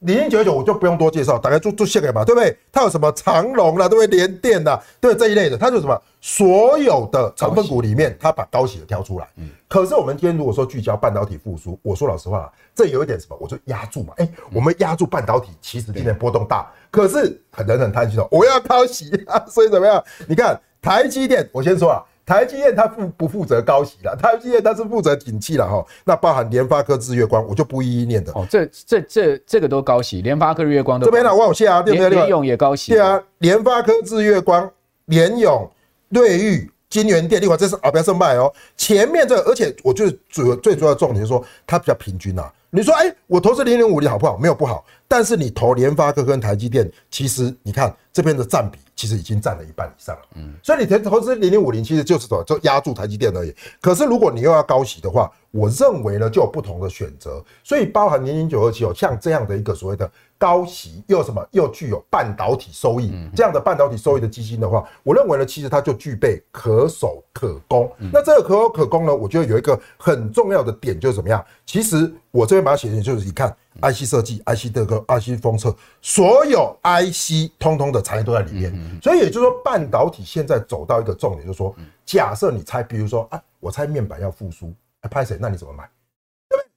[0.00, 2.56] 零零九九我就不用多介绍，大概就就写给嘛，对不对？
[2.70, 4.16] 它有什么长龙啦，对不对？
[4.16, 9.28] 联电啦，对这一类的，它就什么所有的成分股里面，它把高息的挑出来。
[9.36, 9.48] 嗯。
[9.66, 14.14] 可是我们今天如果说聚焦半导体复苏，我说老实话，这有一点什么，我就压住嘛。
[14.18, 20.02] 哎，我们压住半导体，其实今天波动大，可是很多人很贪心的，我要高息啊，所以怎么样？
[20.28, 22.04] 你看台积电，我先说啊。
[22.28, 24.14] 台积电它负不负责高息了？
[24.14, 25.82] 台积电它是负责景气了哈。
[26.04, 28.30] 那包含联发科、日月光，我就不一一念的。
[28.34, 31.06] 哦，这这这这个都高息，联发科、日月光都。
[31.06, 32.10] 这边呢，我有下啊，对不对？
[32.10, 32.92] 联永也高息。
[32.92, 34.70] 对啊，联发科、日月光、
[35.06, 35.70] 联永、
[36.10, 38.52] 瑞昱、金源电，另外这是啊，不要胜败哦。
[38.76, 42.52] 前面这个，而且我觉得主最主要的重点是说，它比较平均啊。
[42.70, 44.36] 你说，哎，我投资零零五零好不好？
[44.36, 48.78] 没有不好，但是你投联发科跟台积电，其实你看这边的占比。
[48.98, 53.54] 其实已经占了一半以上了，嗯，所以你投投资零零五零，其实就是什么，就压住台积电而已。
[53.80, 57.40] 可是如果你又要高息的话，我认为呢，就有不同的选择。
[57.62, 67.90] 所以包含零零九二七哦，像这样的一个所谓的高息又什么，又具有半导体收益这样的半导体收益的基金的话，我认为呢，其实它就具备可守可攻。
[68.12, 71.44] 那这个可守可攻呢，我觉得有一个很重要的点就是怎么样？
[71.66, 73.54] 其实我这边把它写进去，就是一看。
[73.80, 75.72] IC 设计、IC 特科、IC 封测，
[76.02, 79.00] 所有 IC 通通的产业都在里面。
[79.00, 81.72] 所以也就是说，半导体现在走到一个重点，就是说，
[82.04, 85.38] 假设你猜，比如说啊，我猜面板要复苏，哎，拍谁？
[85.40, 85.88] 那你怎么买？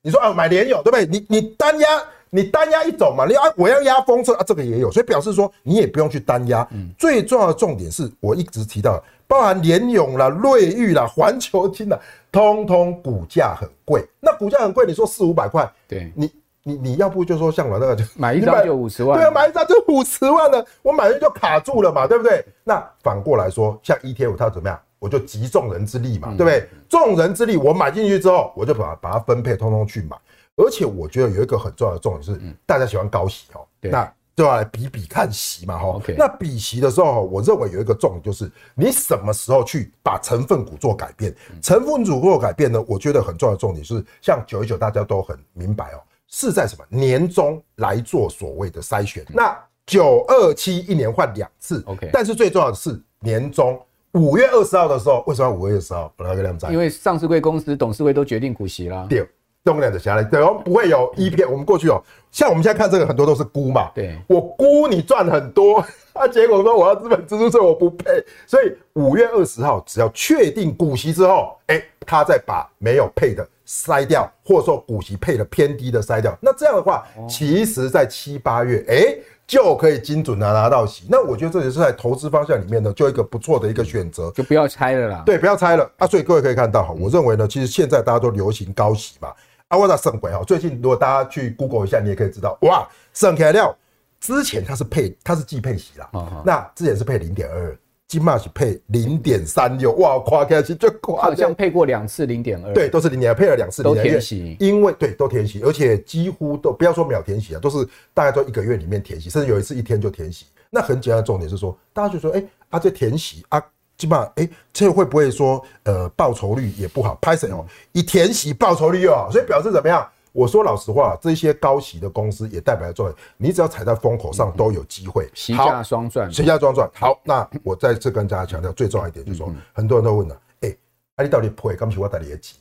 [0.02, 1.06] 你说啊，买联友，对不对？
[1.06, 1.88] 你你单压，
[2.30, 6.68] 你单压一种嘛，你啊，我要压封测啊，这个也有，所以表示说你也不用去单压。
[6.98, 12.00] 最重要的重点是我一直提到，包含联勇啦、瑞昱啦、环球金啦，
[12.32, 14.08] 通通股价很贵。
[14.20, 16.32] 那股价很贵，你说四五百块，对你。
[16.64, 22.46] 你你要不就说像我那个就买一张就五十万，对啊，买一张就五十万了，我买了就卡住了嘛，对不对？
[22.64, 24.80] 那反过来说，像 ETF 它怎么样？
[25.02, 26.70] 我就集众人之力嘛，对不对？
[26.88, 30.16] 众人之力，我买进去之后，我就把把它分配，通通去买。
[30.56, 36.00] 而且我觉得有一个很重要的重点是，大家喜欢高息哦，那就要来比比看息嘛，哈。
[36.16, 41.36] 那比息的时候，我认为有一个重点就是，你什么时候去把成分股做改变？
[41.64, 42.86] 成分股做改变呢？
[42.88, 46.02] 我觉得很重要的重点是，像九一九，大家都很明白哦。
[46.28, 49.26] 是在什么年终来做所谓的筛选？
[49.30, 52.10] 那九二七一年换两次，OK。
[52.14, 53.78] 但是最重要的是年终
[54.14, 56.12] 五月二十号的时候，为什么五月二十号？
[56.18, 59.06] 我来个亮在，因为上市贵公司董事会都决定股息了。
[59.10, 59.26] 对，
[59.64, 61.50] 动量的下来，对，我们不会有一片。
[61.50, 63.90] 我们过去哦，像我们现在看这个，很多都是估嘛。
[63.96, 65.80] 对，我估你赚很多，
[66.14, 73.48] 啊，结果说我要资本支出税我不配，所以五月二十号只要确定股息之后，哎，他再把没有配的。
[73.64, 81.06] 筛掉，或者说股息配的偏低的筛掉，那这样的话，其实在七八月，哎、欸，就可以精准的拿到息。
[81.10, 85.24] 那我觉得这也是在投资方向里面呢，就一个不错的一个选择，就不要猜了啦。
[85.26, 86.08] 对，不要猜了啊！
[86.08, 89.28] 所以各位可以看到哈，我认为呢，其实现在大家都流行高息嘛。
[89.68, 93.76] 啊，我在省鬼哈，最近如果大家去 Google 一下，你也可以知道，哇，省材料
[94.22, 96.10] 之前它是配，它是季配息啦，
[96.46, 97.78] 那之前是配零点二二。
[98.12, 110.46] 金马是配零点三六，哇，夸开心就夸，好像配过两次零点二，对，都是零点二，配了两次，都填息，因为对，都填息，而且几乎都不要说秒填息啊，都是大概都一个月里面填息，甚至有一次一天就填息。
[110.70, 113.64] 那很简单的重点是说，大家就说，哎、欸，啊这填息啊，
[113.98, 117.18] 基本上，哎，这会不会说，呃，报酬率也不好？
[117.22, 117.66] 拍谁哦？
[117.94, 120.06] 一填息报酬率又好，所以表示怎么样？
[120.34, 126.90] 我说老实话，这些高息的公司也代表着你只要踩在风口上都有机会，息价双赚，息价双赚。
[126.94, 130.78] 好，那我再次跟大家强调，最重要一点就是说，很多人都问了，哎，
[131.16, 131.76] 啊你到底配？
[131.76, 132.56] 刚才我带你也急，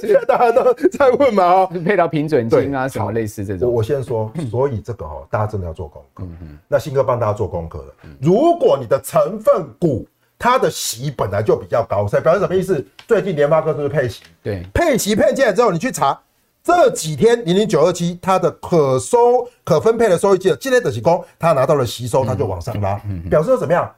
[0.00, 3.68] 现在大家都在问嘛，哦， 配到平准金啊，什么类似这种。
[3.68, 6.24] 我我先说， 所以这个哦，大家真的要做功课。
[6.66, 7.94] 那新哥帮大家做功课了。
[8.20, 12.84] 如果你的成分股它的息本来就比较高，所以表示什么意思？
[13.06, 14.22] 最近联发科是不是配息？
[14.42, 16.20] 对，配息配进来之后，你去查。
[16.64, 22.98] 这几天零零九二七它的可收可分配的收益金，今天的起工，它拿到了息收，它就往上拉，
[23.28, 23.94] 表示说怎么样？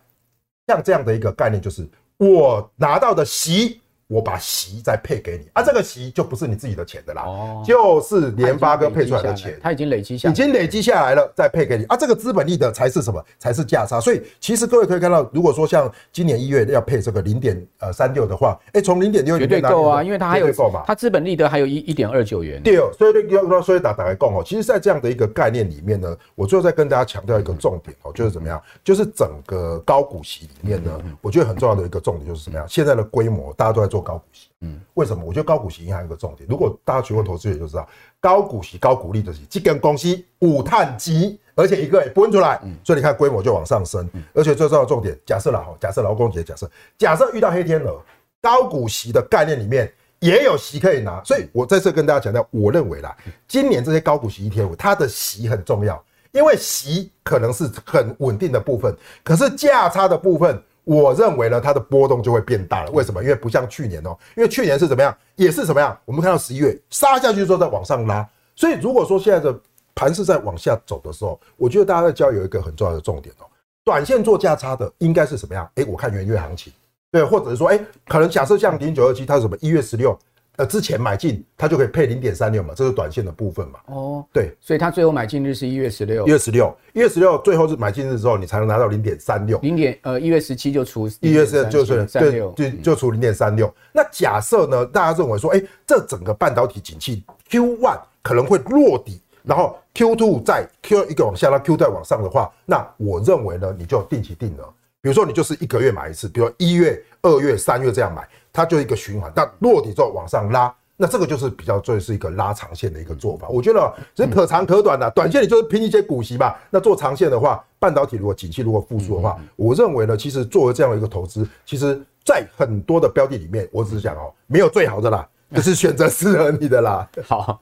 [0.66, 13.24] 像这样的一个概念，就是我拿到的息，我把息再配给你啊，这个息就不是你自己的钱的啦，哦，就是联发哥配出来的钱，它已经累积下，已经累积下来了，再配给你啊，这个资本利得才是什么？
[13.38, 14.00] 才是价差。
[14.00, 22.62] 所以其实各位可以看到，如果说像今年一月要配这个零点呃三六的话，哎，从零点六绝对够啊，因为它还有够嘛，它资本利得还有一一点二九元。
[22.62, 28.62] 对哦，所以要所以打打来共哦，其实，在这样的一个概念里面呢，我最后再跟大家强调一个重点哦，就是怎么样？
[28.84, 32.64] 就是整个高股息里面呢，我觉得很重要的一个重点就是怎么样？
[32.68, 34.48] 现在的规模大家都在做高股息。
[34.60, 35.22] 嗯，为什么？
[35.24, 37.86] 我觉得高股息银行有一个重点，如果大家学过投资，也就知道
[38.20, 44.08] 高股息、高股利的是这根公司五碳基，而且一个也分出来，所以你看规模就往上升。
[44.32, 48.00] 而且最重要的重点，假设了哈，假设劳工节，假设假设遇到黑天鹅，
[48.40, 53.14] 高股息的概念里面也有息可以拿，所以我在这跟大家强调，我认为啦，
[53.46, 60.62] 今年这些高股息 ETF，它的息很重要，因为息可能是很稳定的部分，可是价差的部分。
[60.86, 62.90] 我认为呢，它的波动就会变大了。
[62.92, 63.20] 为什么？
[63.20, 65.98] 因为不像去年哦，因为去年是怎么样，也是怎么样。
[66.04, 69.58] 我们看到十一月杀下去之后再往上拉，所以如果说现在的
[69.96, 73.44] 盘是在往下走的时候，我觉得大家在交易有一个很重要的重点哦，
[73.84, 75.68] 短线做价差的应该是什么样？
[75.74, 76.72] 诶，我看元月行情，
[77.10, 80.16] 对，或者是说，诶，可能假设像零九二七，它是什么一月十六。
[80.56, 83.78] 呃，之前买进它就可以配零点三六嘛，这是短线的部分嘛。
[83.86, 89.58] 哦，对，所以它最后买进日是一月十六，一月十六，一月十六最后是买进日之后，你才能拿到零点三六。
[89.58, 93.72] 零点呃，一月十七就除一月十就是对对，就除零点三六。
[93.92, 104.64] 那假设呢，大家认为说，哎，这整个半导体景气 Q one 可能会落底，然后 Q two 再 Q 一个往下，那 Q 再往上的话，那我认为呢，你就定期定额，
[105.02, 108.26] 比如说你就是一个月买一次，比如说一月、二月、三月这样买。
[108.56, 113.46] 它就一个循环，但落底之后往上拉，那这个就是比较最是一个拉长线的一个做法。
[113.50, 116.58] 我觉得其实可长可短的，短线你就是拼一些股息吧。
[116.70, 127.06] 那做长线的话，半导体如果景气如果复苏的话，我认为呢，其实作为这样的一个投资，其实在很多的标的里面，我只是讲哦，没有最好的啦， 就是选择适合你的啦。
[127.26, 127.60] 好，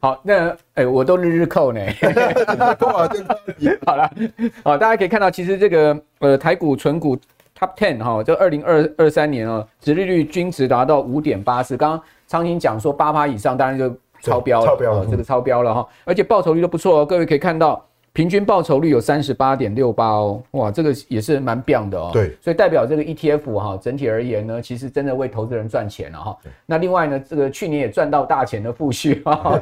[0.00, 1.80] 好，那哎，我都日日扣呢，
[3.86, 4.10] 好了，
[4.62, 7.16] 好，大家可以看到，其实这个呃台股纯股。
[7.58, 11.76] Top Ten 哈，这二零二二三年哦，殖利率均值达到五点八四。
[11.76, 13.88] 刚刚昌兴讲说八趴以上，当然就
[14.20, 15.88] 超标了，超标了，这个超标了哈。
[16.04, 22.10] 而且报酬率都不错哦，各位可以看到，平均报酬率有三十八点六八哦，哇，这个也是蛮棒的哦。
[22.12, 26.36] 对，所以代表这个 ETF 哈，整体而言呢，其实真的为投资人赚钱了哈。
[26.66, 29.58] 那另外呢，这个去年也赚到大钱的富旭哈，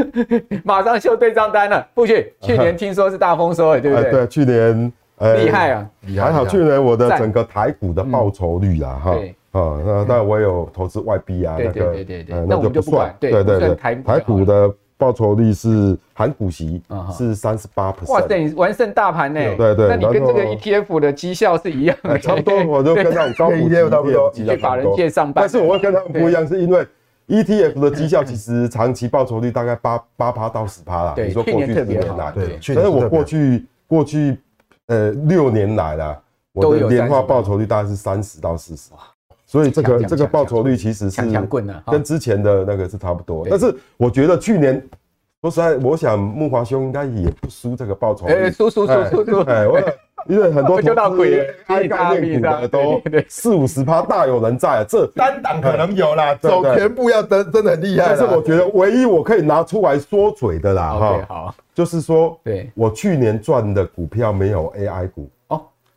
[0.64, 1.86] 马上秀对账单了。
[1.94, 4.10] 富旭去年 听说是大丰收哎，对不对？
[4.10, 4.90] 对，去年。
[5.18, 5.90] 厉害啊！
[6.16, 9.10] 还好，去年我的整个台股的报酬率啊，哈，
[9.52, 26.84] 啊，那那我有投资外币啊，那个，对对对，那就不算，对对对，台台股的报酬率是含股息是三十八 percent，哇，等于完胜大盘呢，对对，那你跟这个 ETF 的绩效是一样的，差不多， 我就跟那种高股息差不多，去法人界上班，但是我会跟他们不一样，是因为
[27.28, 34.36] ETF 的绩效其实长期报酬率大概八八趴到十趴啦，对，你说过去十年来，对，但是我过去过去。
[34.86, 36.20] 呃，六年来啦，
[36.52, 38.90] 我的年化报酬率大概是三十到四十，
[39.46, 41.22] 所以这个这个报酬率其实是
[41.86, 43.46] 跟之前的那个是差不多。
[43.48, 44.82] 但是我觉得去年
[45.40, 48.50] 说实在，我想木华兄应该也不输这个报酬率。
[48.50, 49.40] 输输输输输！
[49.42, 49.80] 哎，我
[50.26, 51.24] 因为很多投资
[51.68, 58.06] AI 概念股的都四五十趴大有人在，这单档可能有啦，走全部要真真的很厉害。
[58.08, 61.54] 但是我觉得唯一我可以拿出来说嘴的啦，哈，好。
[61.74, 65.33] 就是说，对，我去年赚的股票没有 AI 股哦，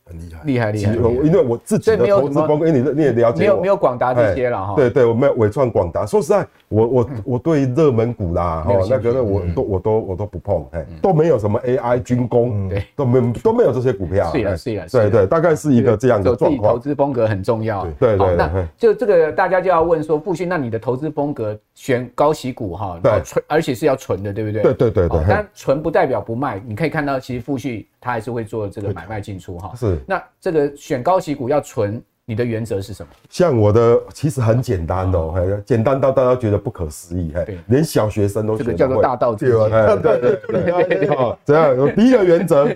[0.08, 0.94] 很厉害，厉害厉害。
[0.94, 4.74] 因为我自己的投资风格，你你也了解，没有没有广达这些了哈。
[4.74, 6.06] 对对，我没有伪创广达。
[6.06, 14.30] 说实在，我我我对热门股啦，哈，那个我都我都我都不碰，哎，都没有什么 AI 军工，对，都没有都没有这些股票。
[14.32, 16.72] 是了是了，对对，大概是一个这样的状况。
[16.72, 17.86] 投资风格很重要。
[17.98, 21.58] 对对，那就这个大家就要问说，富旭，那你的投资风格？
[21.74, 24.62] 选高息股哈，对，存而且是要存的，对不对？
[24.62, 25.20] 对对对对。
[25.28, 29.72] 但存不代表不卖，你可以看到，其实富旭他还是会做这个买卖进出哈。
[29.76, 29.98] 是。
[30.06, 33.08] 那这个选高息股要存，你的原则是什么？
[33.30, 39.38] 像我的其实很简单哦，简单到大家觉得不可思议，嘿，连小学生都这个叫做大道理。
[39.38, 41.06] 对对对对。
[41.06, 42.68] 对，这样有第一个原则。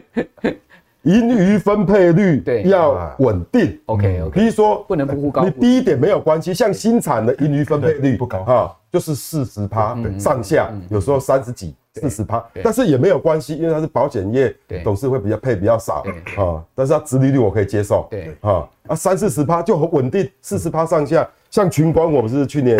[1.03, 4.41] 盈余分配率要稳定，OK OK。
[4.41, 6.55] 比如说不能不忽高，你低一点没有关系。
[6.55, 16.05] 像新产的盈余分配率不高哈，就是四十趴上下，有时候三十几、四十趴，但是也没有关系，因为它是保险业，董事会比较配比较少
[16.37, 16.63] 啊。
[16.75, 21.29] 但是它殖利率我可以接受，对啊啊三四十趴就很稳定，四十趴上下。
[21.51, 22.79] 像群光，我们是去年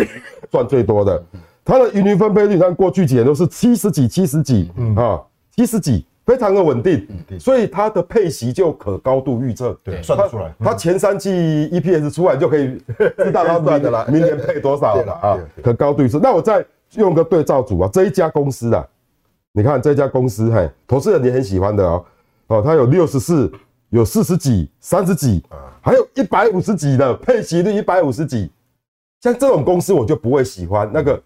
[0.49, 1.21] 赚最多的，
[1.65, 5.21] 它的盈余分配率，像过去几年都是七十几、七十几啊，
[5.55, 6.05] 七十几。
[6.25, 7.05] 非常的稳定，
[7.37, 10.53] 所以它的配息就可高度预测，对，算得出来。
[10.59, 11.29] 它前三季
[11.69, 12.81] EPS 出来就可以
[13.17, 16.19] 知道它赚的了明年配多少了啊，可高度预测。
[16.19, 16.65] 那我再
[16.95, 18.87] 用个对照组啊，这一家公司啊，
[19.51, 22.05] 你看这家公司，嘿，投资人你很喜欢的哦，
[22.47, 23.51] 哦，它有六十四，
[23.89, 25.43] 有四十几，三十几，
[25.81, 28.49] 还有一百五十几的配息率一百五十几，
[29.19, 30.89] 像这种公司我就不会喜欢。
[30.93, 31.21] 那个。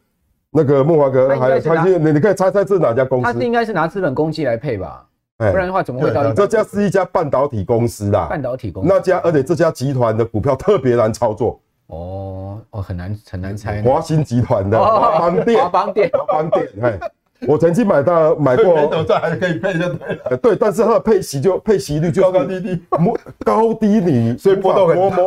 [0.58, 3.26] 那个木华哥还有他，你你可以猜猜这是哪家公司？
[3.26, 5.06] 他是应该是拿资本公积来配吧？
[5.38, 6.34] 不然的话怎么会到？
[6.34, 8.26] 这家是一家半导体公司啦。
[8.28, 11.60] 半导体公司那家，而且这家集团的股票特别难操作。
[11.88, 13.84] 哦哦，很难很难猜。
[13.84, 16.68] 华新集团的华邦电，华邦电，华邦电。
[16.82, 17.00] 哎，
[17.48, 18.74] 我曾经买到 买过。
[18.74, 20.38] 没有在还可以配就对了。
[20.38, 25.18] 对，但是它的配息就配息率就高高低低，摸高低你 所以波动很大。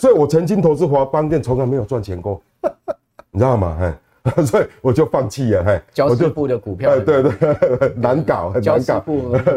[0.00, 2.42] 所以我曾经投资华邦电，从来没有赚钱过，
[3.30, 3.76] 你知道吗？
[3.80, 3.92] 嘿。
[4.46, 7.32] 所以我就放弃了，嘿，交通部的股票，对对？
[7.32, 9.00] 对，难搞，很难搞，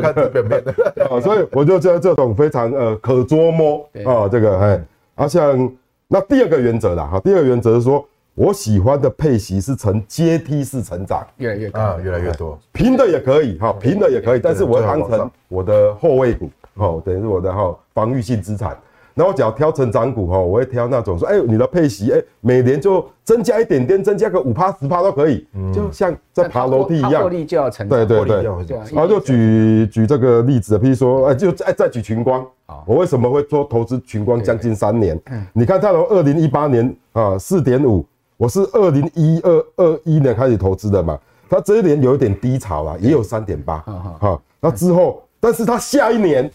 [0.01, 0.63] 看这表面。
[0.63, 0.73] 的，
[1.09, 4.81] 啊所以我就觉得这种非常呃可捉摸啊，这个嘿，
[5.15, 5.71] 啊像
[6.07, 8.03] 那第二个原则啦，哈，第二个原则是说
[8.33, 18.75] 我喜欢的配息是呈阶梯式成长，越来越高，啊，越来越多，平的也可以，哈，平的也可以，但是我当成我的后卫股，哦，等于是我的哈防御性资产。
[19.17, 27.23] 那我只要挑成长股哈，我会挑那种说，哎，你的配息，哎，每年就增加一点点，增加个五趴十趴都可以，就像在爬楼梯一样。
[27.23, 28.05] 获利就要成长。
[28.05, 28.77] 对对对。
[28.91, 32.45] 然后就举举这个例子，譬如说，哎，就再再举群光。
[32.85, 35.17] 我为什么会做投资群光将近三年？
[35.53, 38.05] 你看，它从二零一八年啊四点五，
[38.35, 41.17] 我是二零一二二一年开始投资的嘛，
[41.49, 43.77] 它这一年有一点低潮啊，也有三点八。
[44.19, 46.51] 哈，那之后，但是它下一年。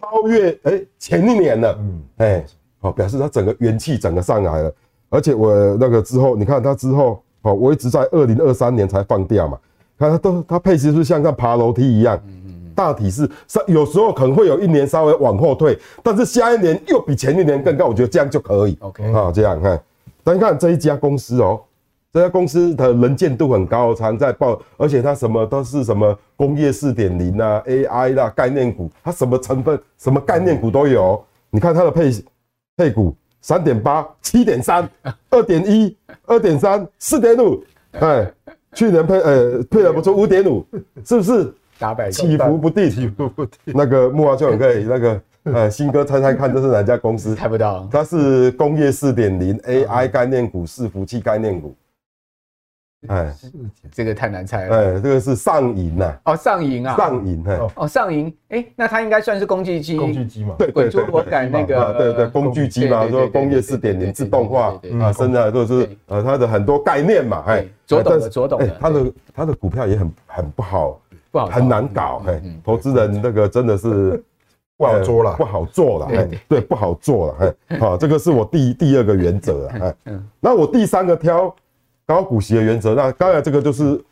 [0.00, 2.02] 超越哎、欸、前一年了，嗯。
[2.18, 2.44] 哎
[2.80, 4.72] 好、欸、表示它整个元气整个上来了，
[5.10, 9.58] 而且我那个之后你看它之后哦，我一直在二零二三年才放掉嘛，
[9.98, 13.28] 看它都它配息是不是像在爬楼梯一样，嗯嗯大体是
[13.66, 19.12] 有时候可能会有一年稍微往后退，但是下一年又比前一年更高，我觉得这样就可以，OK。
[19.12, 19.80] 啊这样看，
[20.22, 21.60] 但看这一家公司哦。
[22.10, 31.22] 这家公司的能见度很高，常在报，而且它什么都是什么工业四点零啊，AI 啦，概念股，它什么成分、什么概念股都有。
[31.50, 32.10] 你看它的配
[32.76, 34.88] 配股，三点八、七点三、
[35.28, 35.94] 二点一、
[36.24, 38.32] 二点三、四点五，哎，
[38.72, 40.64] 去年配呃配的不错，五点五，
[41.04, 41.52] 是不是？
[42.10, 43.54] 起伏不定，起伏不定。
[43.66, 47.36] 那个木华就很可以，那个呃新哥猜猜看，这是哪家公司？
[47.36, 47.86] 猜不到。
[47.92, 51.76] 它是工业四点零，AI 概念股，伺服器概念股。
[53.06, 53.32] 哎，
[53.92, 54.76] 这个太难猜了。
[54.76, 56.18] 哎，这个是上瘾呐。
[56.24, 56.96] 哦，上瘾啊。
[56.96, 57.58] 上瘾，哎。
[57.76, 59.96] 哦，上瘾，哎，那它应该算是工具机。
[59.96, 60.56] 工具机嘛。
[60.58, 61.04] 对对对。
[61.12, 61.92] 我改那个。
[61.92, 67.64] 对对，工具机嘛，说工业四点零自动化啊，生产都是呃它的很多概念嘛，哎。
[67.86, 68.76] 左董的左董的。
[68.80, 74.20] 它的它的股票也很很不好，不好，很难搞，哎，投资人那个真的是
[74.76, 81.54] 不好做了，不好做了，哎，对，不好做了，哎，好，这个是我第第二个原则，哎， 嗯，那我第三个挑。
[82.08, 84.02] 高股息的原则，那当然这个就是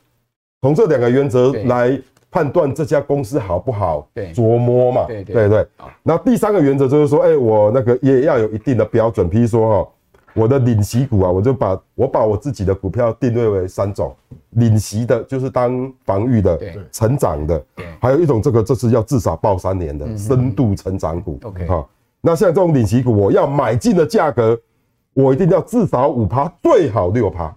[0.60, 1.98] 从这两个原则来
[2.30, 5.48] 判断这家公司好不好琢磨嘛，对对。
[5.48, 5.66] 对。
[6.02, 9.90] 那第三个原则就是说，哎，我那个也要有一定的标准，譬如说哈，
[10.34, 14.14] 我的领息股啊，我就把我把我自己的股票定位为三种，
[14.50, 16.60] 领息的就是当防御的，
[16.92, 17.64] 成长的，
[17.98, 21.40] 还有一种这个这是要至少报三年的深度成长股。
[21.44, 21.88] OK，好，
[22.20, 24.58] 那像这种领息股，我要买进的价格，
[25.14, 27.56] 我一定要至少五趴，最好六趴。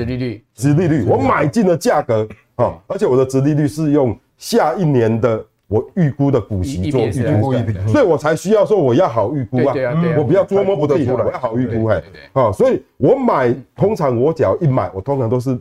[0.00, 2.26] 殖利率，殖利率，我买进的价格
[2.56, 7.52] 啊，而且我的殖利率是用下一年的我预估的股息做预估，
[7.88, 9.74] 所以我才需要说我要好预估啊，
[10.16, 15.58] 我不要捉摸不定，我要好预估嘿，啊，所以我买，通常我只要一买，我通常都是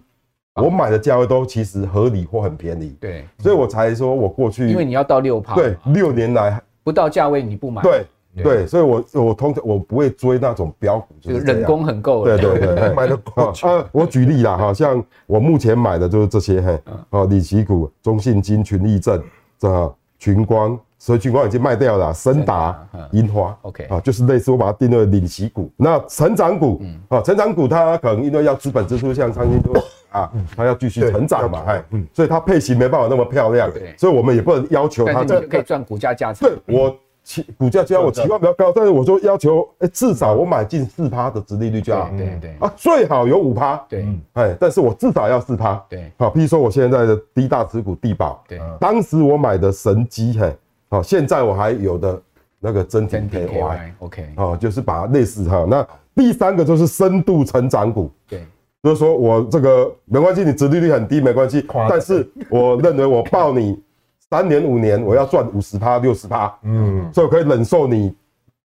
[0.56, 8.06] 我买的价位都其实合理或很便宜，对，所以我才说我过去，因为你要到六趴，对，六年来不到价位你不买，对。
[8.36, 12.24] 对，所以我，我我通常我不会追那种标股，就是人工很够。
[12.24, 13.66] 对对对， 买的过去。
[13.92, 19.22] 我举例啦，哈，像我目前买的就是这些，嘿，啊，领奇股，中信金、群益证，
[19.58, 22.80] 这群光，所以群光已经卖掉了，森达、
[23.12, 25.70] 银华，OK，啊，就是类似我把它定为领息股。
[25.76, 29.74] 那成长股，啊，成长股它可能因为要资本支出，像昌兴都
[30.18, 36.46] 啊，它要继续成长嘛，哎，所以它配型没办法那么漂亮，所以我们也不能要求它这可以赚股价价值。
[36.46, 36.96] 对我。
[37.30, 44.04] 期股价就我期望比较高，但是我说要求，哎，至少我买进四趴的殖利率就好，对对啊，最好有五趴，对，
[44.34, 50.52] 哎，但是我至少要四趴，对，好，譬如说我现在的第一大持股地保，对，当时我买的神机，嘿，
[50.90, 52.20] 好，现在我还有的
[52.60, 58.44] 那个真挺 KY，OK，哦，就是把类似哈，那第三个就是深度成长股，对，
[58.82, 63.80] 就是说我这个没关系，你殖利率很低没关系，但是我认为我抱你。
[64.30, 68.16] 三年五年我要赚五十趴六十趴，嗯，所以我可以忍受你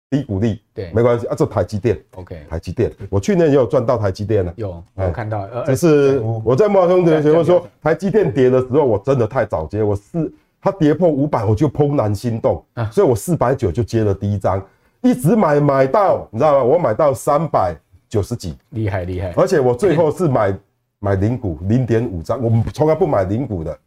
[0.10, 1.36] 低股利，对，没关系啊。
[1.38, 14.60] 这台积电，OK，台积电，我去年也有赚到台积电了，有，我看到，就是我在莫兄的时候说，台积电跌的时候，我真的太早接，我四它跌破五百我就怦然心动，所以我四百九就接了第一张，
[15.01, 16.64] 一直买买到，你知道吗？
[16.64, 17.76] 我买到三百
[18.10, 20.58] 九十几，厉害厉害，而且我最后是买
[20.97, 23.78] 买零股零点五张，我们从来不买零股的。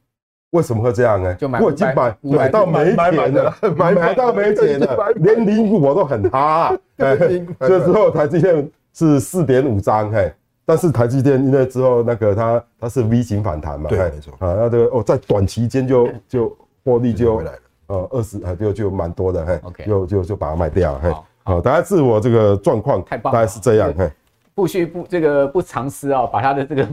[0.57, 1.35] 为什么会这样呢？
[1.35, 6.75] 就买我已经买买到没钱了，买买 到没钱了，连零股我都很哈。
[6.97, 10.33] 这时候台积电是四点五张，嘿，
[10.65, 14.33] 但是台积电因为之后那个它它是 V 型反弹嘛，对，没错。
[14.39, 19.61] 啊，那这个哦在短期间就 就获利就回来了，呃二十就就蛮多的，嘿。
[19.85, 21.13] 就就就把它卖掉，嘿，
[21.45, 24.11] 好，大概是我这个状况，太棒，大概是这样，嘿，
[24.55, 26.89] 不需不这个不藏私啊，把他的这个。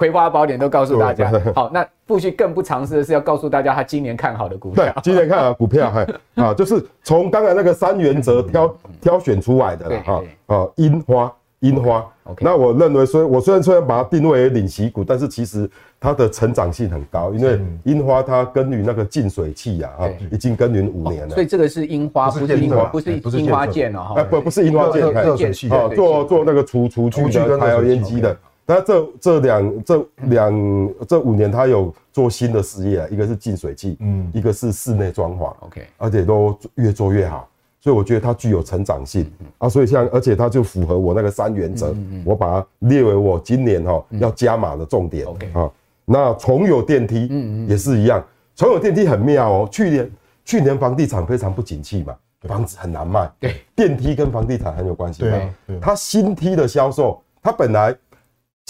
[0.00, 4.82] 葵花宝典都告诉大家， 好，那富旭更不尝试的是要告诉大家他今年看好的股票。
[4.82, 12.02] 对，今年看好的股票，哈啊，就是从刚才那个三原则挑挑选出来的了，哈啊，樱花，樱花。
[12.38, 15.68] 那我认为，虽我虽然虽然把它定位为领息股，但是其实
[16.00, 21.34] 它的成长性很高，因为樱花它耕耘那个净水器呀，啊，已经耕耘五年了。
[21.34, 28.34] 所以这个是樱花，不是樱花，不是樱花剑哦，哈，不不是樱花剑，热水器啊，做做那个除除去的还有烟机的。
[28.70, 37.48] 那这这两这两这五年，他有做新的事业啊，一个是净水器，嗯，一个是室内装潢，OK，而且都越做越好，
[37.80, 41.92] 所以我觉得它具有成长性啊，所以像而且它就符合我那个三原则，
[42.24, 45.50] 我把它列为我今年哈要加码的重点，OK。
[45.52, 45.68] 啊，
[46.04, 50.10] 那重有电梯，嗯嗯，也是一样，重有电梯很妙哦，去年
[50.44, 55.50] 去年房地产非常不景气嘛，房子很难卖，对，电梯跟房地产很有关系，对，
[55.80, 57.92] 它新梯的销售，它本来。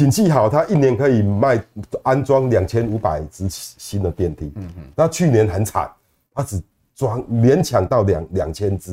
[0.01, 1.63] 景气好，他一年可以卖
[2.03, 4.51] 安装两千五百只新的电梯。
[4.57, 5.91] 嗯嗯，那去年很惨，
[6.33, 6.59] 他只
[6.95, 8.93] 装勉强到两两千只，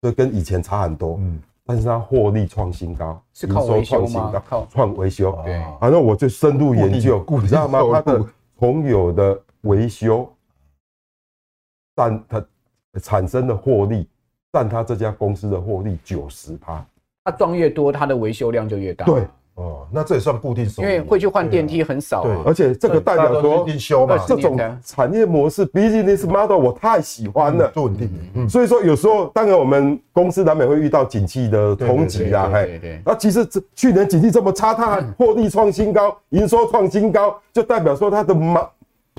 [0.00, 1.18] 所以跟以前差很多。
[1.20, 4.42] 嗯，但是他获利创新高，是靠维修吗？
[4.48, 5.30] 靠创维修。
[5.44, 7.78] 对，反正我就深入研究，你知道吗？
[7.92, 8.26] 他的
[8.58, 10.28] 朋友的维修
[11.94, 12.44] 占它
[13.00, 14.08] 产生的获利，
[14.52, 16.84] 占他这家公司的获利九十趴。
[17.22, 19.06] 他装越多，他的维修量就越大。
[19.06, 19.24] 对。
[19.56, 23.66] 哦，那这也算固定收入，因为会去换电梯很少，对，而且这个代表说，
[24.26, 28.08] 这种产业模式，business model 我太喜欢了，做稳定。
[28.34, 28.48] 的。
[28.48, 33.02] 所以说有时候，当然我们公司难免会遇到景气的冲击啦，对对。
[33.04, 38.70] 那其实这去年景气这么差，它还获利创新高，营收创新高，就代表说它的模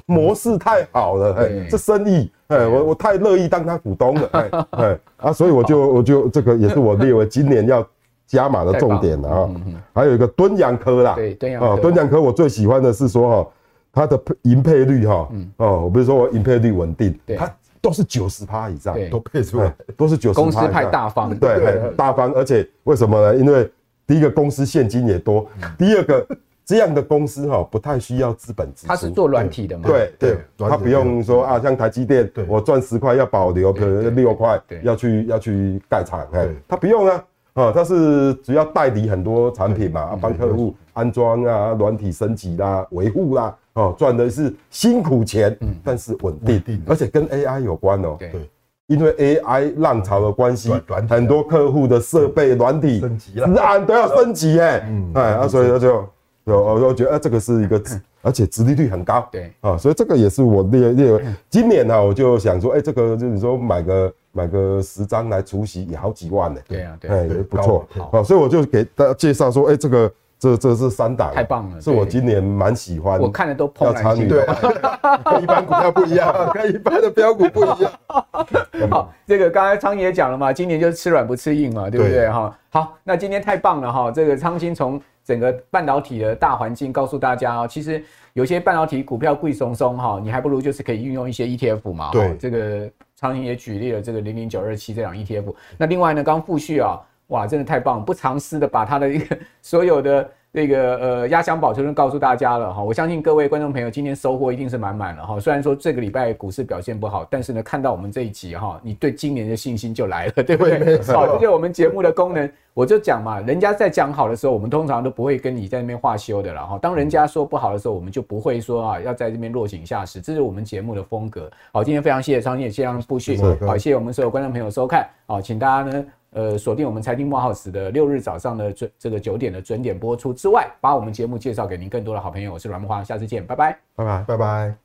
[0.07, 7.86] 模式太好了，哎，这生意，哎，我我太乐意当他股东了，哎哎啊，所以我就我就这个也是我列为今年要。
[8.32, 9.49] 加码的重点了啊，
[9.93, 13.51] 还有一个敦洋科啦，对，敦洋科，敦洋科我最喜欢的是说哈，
[13.91, 20.43] 它的盈配率哈，哦，我不是说我盈配率稳定，它都是九十趴以上，都配出来，都是九十趴。
[20.43, 23.36] 公司派大方，对，大方，而且为什么呢？
[23.36, 23.69] 因为
[24.07, 25.45] 第一个公司现金也多，
[25.77, 26.25] 第二个
[26.63, 37.21] 这样的公司哈不太需要资本支出，它是做软体的嘛，对对，它不用说啊，像台积电，我赚十块要保留，可能六块要去要去盖厂，哎，它不用啊。
[37.54, 45.76] 啊，它是主要代理很多产品嘛，帮客户安装啊、软体升级啦、维护啦，哦，赚的是辛苦钱，嗯。
[45.84, 48.16] 但是稳定，而且跟 AI 有关哦。
[48.18, 48.49] 对，
[48.88, 50.72] 因为 AI 浪潮的关系，
[51.10, 56.06] 很多客户的设备软体升级了，资安都要升级哎，哎，啊，所以他就
[56.45, 57.82] 有，我就觉得这个是一个，
[58.24, 64.10] 而且殖利率很高，对，啊，所以这个也是我列列为今年呢，我就想说，哎，这个就是说买个。
[64.32, 66.59] 买个十张来除息也好几万呢。
[66.67, 74.45] 对啊，对，哎，不错，好，所以我就给大家介绍说，哎，这个这这是三档，太棒了，是我今年蛮喜欢，我看的都怦然心动，对，
[75.25, 77.91] 跟一般股票不一样， 跟一般的标股不一样。
[78.89, 82.57] 好，这个刚才昌兴也讲了嘛，今年就是吃软不吃硬嘛，对不对哈？
[82.69, 88.03] 好，那今天太棒了哈，这个昌兴从整个半导体的大环境告诉大家啊，其实
[88.34, 92.89] 有些半导体股票贵松松哈，你还不如就是可以运用一些 ETF 嘛，对，这个。
[93.22, 102.84] 昌兴也举例了这个零零九二七这两 ETF，那另外呢，刚复旭啊，哇，真的太棒，不藏私的把他的一个 所有的那个呃压箱宝都告诉大家了哈。
[102.84, 105.39] 我相信各位观众朋友今天收获一定是满满了哈。
[105.39, 111.02] 虽然说这个礼拜股市表现不好，但是呢，看到我们这一集哈，你对今年的信心就来了，对不对？
[111.14, 112.49] 好，这就是我们节目的功能。
[112.74, 116.80] 我就讲嘛，人家在讲好的时候，我们通常都不会跟你在那边话休的了哈。
[116.82, 121.52] 当人家说不好的时候，我们就不会说啊，要在这边落井下石，这是我们节目的风格。
[121.74, 125.06] 好，今天非常谢谢昌兴，谢谢富旭，好，谢谢我们所有观众朋友收看。
[125.26, 132.53] 好，请大家呢，呃，锁定我们财经慕 House 的六日早上的准这个九点的准点播出之外，把我们节目介绍给您更多的好朋友。
[132.53, 134.75] 我是阮木花，下次见，拜拜，拜拜，拜拜。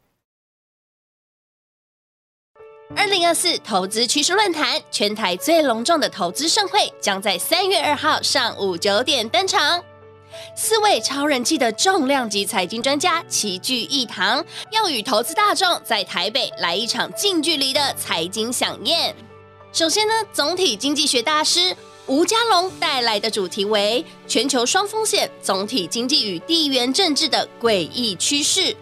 [2.97, 9.82] 二零二四投资趋势论坛，全台最隆重的投资盛会，将在三月二号上午九点登场。
[10.55, 19.14] 四位超人气的重量级财经专家齐聚一堂，要与投资大众在台北来一场近距离的财经飨宴。
[19.77, 28.74] 首先呢，总体经济学大师吴家龙带来的主题为“全球双风险：总体经济与地缘政治的诡异趋势”。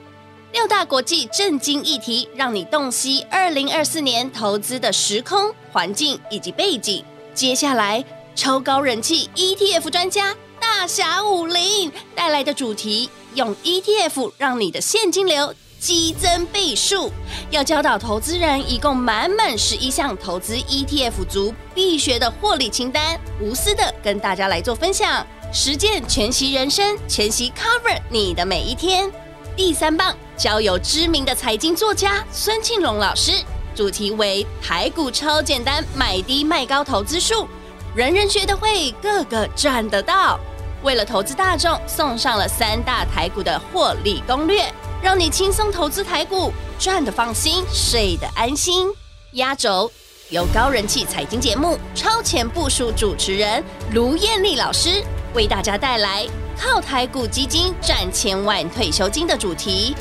[0.54, 7.04] 六大国际震惊议题，让你洞悉二零二四年投资的时空环境以及背景。
[7.34, 8.04] 接下来，
[8.36, 15.52] 超高人气 ETF 专家大侠武林带来的主题，用 ETF 让你的现金流
[15.84, 17.12] 激增倍数。
[17.50, 29.10] 要教导投资人，一共满满十一项投资 ETF 族必学的获利清单，无私的跟大家来做分享，实践全息人生，全息 cover 你的每一天。
[29.54, 33.32] 第三棒，交由知名的财经作家孙庆龙老师，
[33.74, 37.46] 主题为台股超简单，买低卖高投资术，
[37.94, 40.40] 人人学得会，个个赚得到。
[40.82, 44.70] 为了投资大众，送上了三大台股的获利攻略，
[45.04, 48.88] 让你轻松投资台股，赚得放心，睡得安心。
[49.32, 49.92] 压轴
[50.30, 56.26] 由高人气财经节目《超前部署》主持人卢艳丽老师为大家带来。
[56.58, 59.94] 靠台股基金赚千万退休金的主题，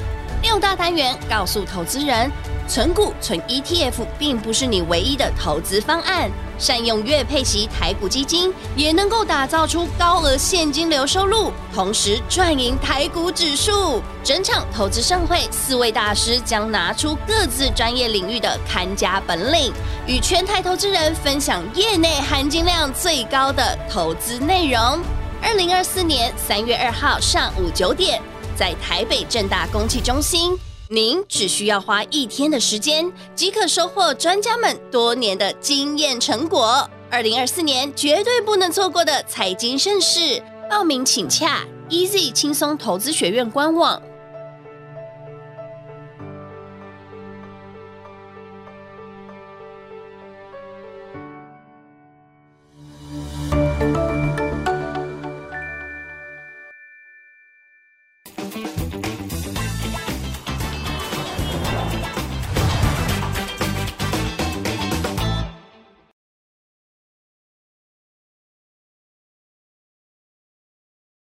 [0.43, 2.29] 六大单元告诉投资人，
[2.67, 6.29] 存股存 ETF 并不是你唯一的投资方案，
[6.59, 14.01] 善用月配息台股基金，也能够打造出高额现金流收入，同时赚赢台股指数。
[14.21, 19.73] 整场投资盛会，四位大师将拿出各自专业领域的看家本领，
[20.05, 24.99] 与全台投资人分享业内含金量最高的投资内容。
[25.41, 28.21] 二零二四年三月二号上午九点，
[28.63, 30.57] 在台北正大公汽中心，
[30.87, 36.89] 您只需要花一天的时间，即可收获专家们多年的经验成果。
[37.11, 44.01] 二零二四年绝对不能错过的财经盛事，报名请洽 Easy 轻松投资学院官网。